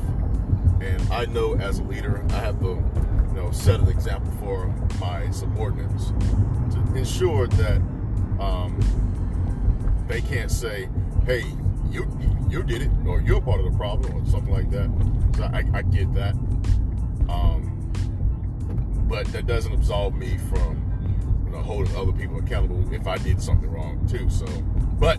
and 0.81 1.01
I 1.13 1.25
know 1.27 1.55
as 1.55 1.79
a 1.79 1.85
leader, 1.85 2.25
I 2.31 2.41
have 2.41 2.61
to, 2.61 2.67
you 2.67 3.33
know, 3.35 3.51
set 3.51 3.81
an 3.81 3.89
example 3.89 4.31
for 4.33 4.67
my 5.01 5.31
subordinates 5.31 6.09
to 6.73 6.95
ensure 6.95 7.47
that 7.47 7.81
um, 8.39 8.79
they 10.07 10.21
can't 10.21 10.51
say, 10.51 10.89
"Hey, 11.25 11.45
you 11.91 12.07
you 12.49 12.63
did 12.63 12.83
it," 12.83 12.91
or 13.07 13.21
"You're 13.21 13.41
part 13.41 13.61
of 13.61 13.71
the 13.71 13.77
problem," 13.77 14.15
or 14.15 14.27
something 14.27 14.53
like 14.53 14.71
that. 14.71 14.91
So 15.37 15.45
I, 15.45 15.65
I 15.79 15.83
get 15.83 16.13
that, 16.15 16.35
um, 17.29 17.93
but 19.09 19.27
that 19.29 19.47
doesn't 19.47 19.73
absolve 19.73 20.15
me 20.15 20.39
from 20.49 20.85
you 21.47 21.53
know 21.53 21.59
holding 21.59 21.95
other 21.97 22.13
people 22.13 22.39
accountable 22.39 22.93
if 22.93 23.07
I 23.07 23.19
did 23.19 23.41
something 23.41 23.71
wrong 23.71 24.07
too. 24.09 24.29
So, 24.31 24.47
but 24.99 25.19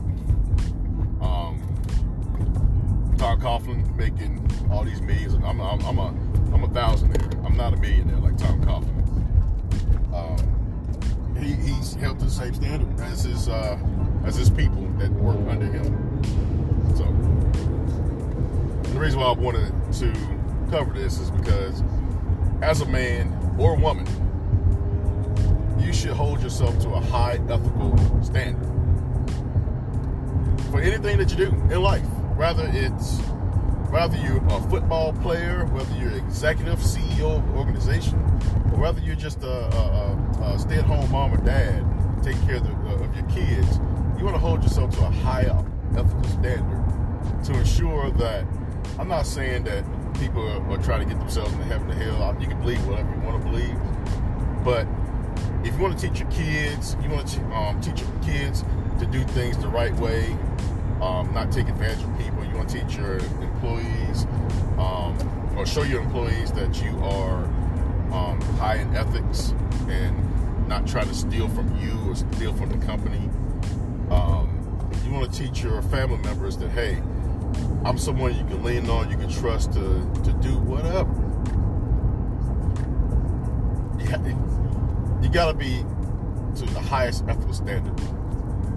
um, 1.21 1.61
Tom 3.17 3.39
Coughlin 3.41 3.95
making 3.95 4.45
all 4.71 4.83
these 4.83 5.01
millions. 5.01 5.33
I'm, 5.35 5.59
I'm, 5.59 5.81
I'm 5.85 5.99
a 5.99 6.07
I'm 6.53 6.63
a 6.63 6.67
thousandaire. 6.67 7.45
I'm 7.45 7.55
not 7.57 7.73
a 7.73 7.77
millionaire 7.77 8.17
like 8.17 8.37
Tom 8.37 8.61
Coughlin. 8.63 8.95
Um, 10.13 11.35
he, 11.39 11.53
he's 11.53 11.93
held 11.95 12.19
to 12.19 12.25
the 12.25 12.31
same 12.31 12.53
standard 12.53 12.99
as 13.01 13.23
his 13.23 13.47
uh, 13.49 13.77
as 14.25 14.35
his 14.35 14.49
people 14.49 14.87
that 14.97 15.11
work 15.11 15.37
under 15.49 15.65
him. 15.65 16.08
The 18.99 19.05
reason 19.05 19.21
why 19.21 19.27
I 19.27 19.31
wanted 19.31 19.93
to 19.93 20.11
cover 20.69 20.91
this 20.91 21.19
is 21.19 21.31
because 21.31 21.81
as 22.61 22.81
a 22.81 22.85
man 22.85 23.33
or 23.57 23.75
a 23.75 23.79
woman, 23.79 24.05
you 25.79 25.93
should 25.93 26.11
hold 26.11 26.43
yourself 26.43 26.77
to 26.81 26.89
a 26.89 26.99
high 26.99 27.39
ethical 27.47 27.97
standard 28.21 28.67
for 30.69 30.81
anything 30.81 31.17
that 31.17 31.31
you 31.31 31.37
do 31.37 31.45
in 31.45 31.81
life. 31.81 32.03
Whether 32.35 32.69
it's 32.73 33.19
whether 33.89 34.17
you're 34.17 34.45
a 34.47 34.61
football 34.69 35.13
player, 35.13 35.63
whether 35.67 35.95
you're 35.95 36.17
executive 36.17 36.79
CEO 36.79 37.37
of 37.37 37.43
an 37.45 37.55
organization, 37.55 38.19
or 38.73 38.81
whether 38.81 38.99
you're 38.99 39.15
just 39.15 39.43
a, 39.43 39.47
a, 39.47 40.41
a 40.43 40.59
stay-at-home 40.59 41.09
mom 41.09 41.33
or 41.33 41.37
dad 41.37 41.85
taking 42.21 42.45
care 42.45 42.57
of, 42.57 42.63
the, 42.63 42.73
uh, 42.73 43.05
of 43.05 43.15
your 43.15 43.25
kids, 43.29 43.77
you 44.17 44.25
want 44.25 44.35
to 44.35 44.41
hold 44.41 44.61
yourself 44.61 44.93
to 44.97 45.05
a 45.05 45.09
higher 45.09 45.65
ethical 45.95 46.23
standard 46.25 47.45
to 47.45 47.53
ensure 47.53 48.11
that 48.11 48.45
I'm 48.97 49.07
not 49.07 49.25
saying 49.25 49.63
that 49.65 49.83
people 50.15 50.47
are, 50.47 50.71
are 50.71 50.83
trying 50.83 51.01
to 51.01 51.05
get 51.05 51.19
themselves 51.19 51.53
into 51.53 51.65
heaven 51.65 51.89
or 51.91 51.95
hell. 51.95 52.35
You 52.39 52.47
can 52.47 52.59
believe 52.59 52.85
whatever 52.87 53.13
you 53.13 53.21
want 53.21 53.43
to 53.43 53.49
believe, 53.49 53.77
but 54.63 54.87
if 55.63 55.73
you 55.75 55.79
want 55.79 55.97
to 55.97 56.09
teach 56.09 56.19
your 56.19 56.31
kids, 56.31 56.95
you 57.01 57.09
want 57.09 57.27
to 57.27 57.41
um, 57.51 57.81
teach 57.81 58.01
your 58.01 58.09
kids 58.23 58.63
to 58.99 59.05
do 59.05 59.23
things 59.25 59.57
the 59.57 59.67
right 59.67 59.93
way, 59.95 60.35
um, 61.01 61.33
not 61.33 61.51
take 61.51 61.67
advantage 61.67 62.03
of 62.03 62.17
people. 62.17 62.43
You 62.45 62.55
want 62.55 62.69
to 62.69 62.81
teach 62.81 62.97
your 62.97 63.17
employees 63.17 64.25
um, 64.77 65.17
or 65.57 65.65
show 65.65 65.83
your 65.83 66.01
employees 66.01 66.51
that 66.53 66.81
you 66.83 66.97
are 67.03 67.43
um, 68.13 68.39
high 68.57 68.75
in 68.75 68.95
ethics 68.95 69.53
and 69.87 70.67
not 70.67 70.87
trying 70.87 71.07
to 71.07 71.13
steal 71.13 71.47
from 71.49 71.75
you 71.79 71.91
or 72.09 72.15
steal 72.15 72.53
from 72.53 72.69
the 72.69 72.85
company. 72.85 73.29
Um, 74.11 74.89
you 75.05 75.11
want 75.11 75.31
to 75.31 75.39
teach 75.39 75.63
your 75.63 75.81
family 75.83 76.17
members 76.17 76.57
that 76.57 76.69
hey, 76.69 77.01
I'm 77.85 77.97
someone 77.97 78.35
you 78.35 78.43
can 78.45 78.63
lean 78.63 78.89
on, 78.89 79.09
you 79.09 79.17
can 79.17 79.29
trust 79.29 79.73
to 79.73 79.79
to 80.23 80.33
do 80.41 80.57
whatever. 80.59 81.09
You, 83.99 85.19
you 85.21 85.29
got 85.29 85.47
to 85.47 85.53
be 85.53 85.83
to 86.55 86.65
the 86.73 86.79
highest 86.79 87.25
ethical 87.27 87.53
standard 87.53 87.99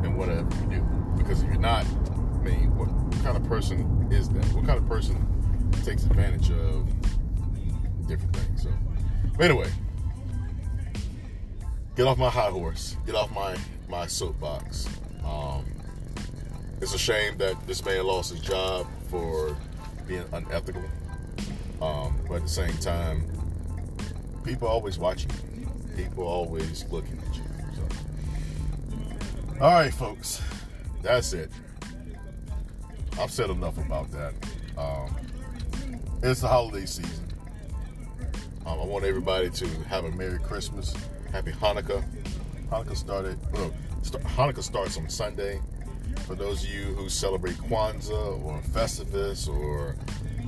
in 0.04 0.16
whatever 0.16 0.48
you 0.62 0.78
do. 0.78 0.82
Because 1.16 1.42
if 1.42 1.48
you're 1.48 1.58
not, 1.58 1.84
I 1.84 2.44
mean, 2.44 2.76
what 2.76 2.88
kind 3.22 3.36
of 3.36 3.44
person 3.44 4.08
is 4.10 4.28
that? 4.30 4.44
What 4.52 4.66
kind 4.66 4.78
of 4.78 4.86
person 4.88 5.16
takes 5.84 6.04
advantage 6.04 6.50
of 6.50 6.88
different 8.06 8.36
things? 8.36 8.62
So, 8.62 8.70
but 9.36 9.44
anyway, 9.44 9.70
get 11.96 12.06
off 12.06 12.18
my 12.18 12.30
high 12.30 12.50
horse. 12.50 12.96
Get 13.06 13.14
off 13.14 13.32
my 13.32 13.56
my 13.88 14.06
soapbox. 14.06 14.88
Um, 15.24 15.64
it's 16.82 16.94
a 16.94 16.98
shame 16.98 17.38
that 17.38 17.56
this 17.66 17.84
man 17.84 18.04
lost 18.04 18.32
his 18.32 18.40
job 18.40 18.88
for 19.08 19.56
being 20.08 20.24
unethical. 20.32 20.82
Um, 21.80 22.18
but 22.28 22.36
at 22.36 22.42
the 22.42 22.48
same 22.48 22.76
time, 22.78 23.24
people 24.44 24.66
always 24.66 24.98
watching. 24.98 25.30
People 25.96 26.24
always 26.24 26.84
looking 26.90 27.18
at 27.18 27.36
you. 27.36 27.44
So. 27.76 29.64
All 29.64 29.74
right, 29.74 29.94
folks, 29.94 30.42
that's 31.02 31.32
it. 31.32 31.52
I've 33.18 33.30
said 33.30 33.50
enough 33.50 33.78
about 33.78 34.10
that. 34.10 34.34
Um, 34.76 35.14
it's 36.22 36.40
the 36.40 36.48
holiday 36.48 36.86
season. 36.86 37.26
Um, 38.66 38.80
I 38.80 38.84
want 38.84 39.04
everybody 39.04 39.50
to 39.50 39.68
have 39.84 40.04
a 40.04 40.10
Merry 40.10 40.40
Christmas, 40.40 40.94
Happy 41.30 41.52
Hanukkah. 41.52 42.04
Hanukkah 42.70 42.96
started. 42.96 43.38
Well, 43.52 43.72
Hanukkah 44.02 44.62
starts 44.64 44.96
on 44.96 45.08
Sunday. 45.08 45.60
For 46.26 46.34
those 46.34 46.64
of 46.64 46.70
you 46.70 46.84
who 46.94 47.08
celebrate 47.08 47.56
Kwanzaa 47.56 48.44
or 48.44 48.60
Festivus 48.70 49.48
or 49.48 49.96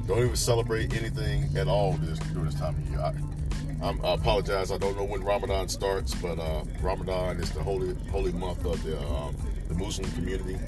don't 0.07 0.19
even 0.19 0.37
celebrate 0.37 0.95
anything 0.95 1.49
at 1.57 1.67
all 1.67 1.93
this, 1.95 2.19
during 2.19 2.47
this 2.47 2.55
time 2.55 2.75
of 2.75 2.91
year, 2.91 3.01
I, 3.01 3.89
I, 3.89 4.15
apologize. 4.15 4.71
I 4.71 4.79
don't 4.79 4.97
know 4.97 5.05
when 5.05 5.23
Ramadan 5.23 5.69
starts, 5.69 6.15
but 6.15 6.39
uh, 6.39 6.65
Ramadan 6.81 7.39
is 7.41 7.51
the 7.51 7.63
holy 7.63 7.95
holy 8.11 8.33
month 8.33 8.65
of 8.65 8.83
the 8.85 8.99
um, 9.09 9.37
the 9.69 9.75
Muslim 9.75 10.11
community. 10.13 10.59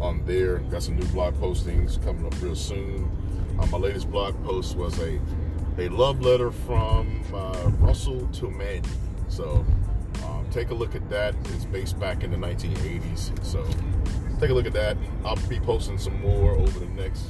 on 0.00 0.24
there. 0.24 0.58
Got 0.58 0.82
some 0.82 0.96
new 0.96 1.06
blog 1.06 1.34
postings 1.34 2.02
coming 2.04 2.26
up 2.26 2.40
real 2.40 2.56
soon. 2.56 3.10
Um, 3.60 3.70
my 3.70 3.78
latest 3.78 4.10
blog 4.10 4.42
post 4.44 4.76
was 4.76 4.98
a 5.00 5.20
a 5.78 5.88
love 5.90 6.20
letter 6.20 6.50
from 6.50 7.22
uh, 7.32 7.70
Russell 7.78 8.26
to 8.32 8.50
Mandy. 8.50 8.88
So 9.28 9.64
um, 10.24 10.46
take 10.50 10.70
a 10.70 10.74
look 10.74 10.96
at 10.96 11.08
that. 11.08 11.34
It's 11.54 11.64
based 11.66 11.98
back 12.00 12.24
in 12.24 12.32
the 12.32 12.36
1980s. 12.36 13.44
So 13.44 13.64
take 14.40 14.50
a 14.50 14.54
look 14.54 14.66
at 14.66 14.72
that. 14.72 14.96
I'll 15.24 15.36
be 15.48 15.60
posting 15.60 15.98
some 15.98 16.20
more 16.20 16.52
over 16.52 16.78
the 16.80 16.86
next 16.86 17.26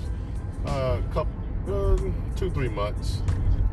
uh, 0.67 1.01
couple, 1.13 1.33
uh, 1.69 1.97
two, 2.37 2.51
three 2.51 2.69
months. 2.69 3.23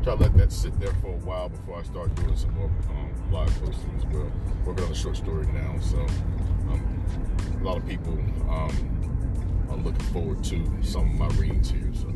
try 0.02 0.14
to 0.14 0.22
let 0.22 0.36
that 0.36 0.52
sit 0.52 0.78
there 0.78 0.92
for 1.00 1.08
a 1.08 1.18
while 1.18 1.48
before 1.48 1.78
I 1.78 1.82
start 1.82 2.14
doing 2.14 2.36
some 2.36 2.52
more 2.54 2.70
um, 2.90 3.32
live 3.32 3.48
posting 3.64 3.94
as 3.96 4.04
well. 4.06 4.30
Working 4.66 4.84
on 4.84 4.92
a 4.92 4.94
short 4.94 5.16
story 5.16 5.46
now, 5.46 5.74
so 5.80 6.06
um, 6.70 7.04
a 7.60 7.64
lot 7.64 7.76
of 7.76 7.86
people 7.86 8.12
um, 8.48 9.66
are 9.70 9.76
looking 9.76 10.06
forward 10.12 10.42
to 10.44 10.64
some 10.82 11.10
of 11.10 11.14
my 11.14 11.28
readings 11.40 11.70
here. 11.70 11.92
So. 11.94 12.12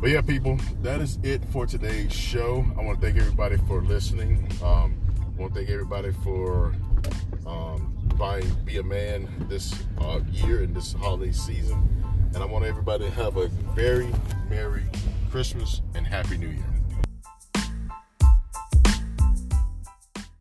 But 0.00 0.10
yeah, 0.10 0.20
people, 0.20 0.58
that 0.82 1.00
is 1.00 1.18
it 1.22 1.42
for 1.46 1.66
today's 1.66 2.12
show. 2.12 2.64
I 2.78 2.82
want 2.82 3.00
to 3.00 3.06
thank 3.06 3.18
everybody 3.18 3.56
for 3.66 3.80
listening. 3.80 4.46
Um, 4.62 4.96
I 5.18 5.40
want 5.40 5.54
to 5.54 5.60
thank 5.60 5.70
everybody 5.70 6.12
for 6.22 6.74
um, 7.46 7.96
buying 8.16 8.46
Be 8.64 8.78
a 8.78 8.82
Man 8.82 9.28
this 9.48 9.74
uh, 9.98 10.20
year 10.30 10.62
and 10.62 10.76
this 10.76 10.92
holiday 10.92 11.32
season. 11.32 11.88
And 12.34 12.42
I 12.42 12.46
want 12.46 12.64
everybody 12.64 13.04
to 13.04 13.10
have 13.12 13.36
a 13.36 13.48
very 13.74 14.12
Merry 14.50 14.84
Christmas 15.30 15.80
and 15.94 16.06
Happy 16.06 16.36
New 16.36 16.48
Year. 16.48 16.73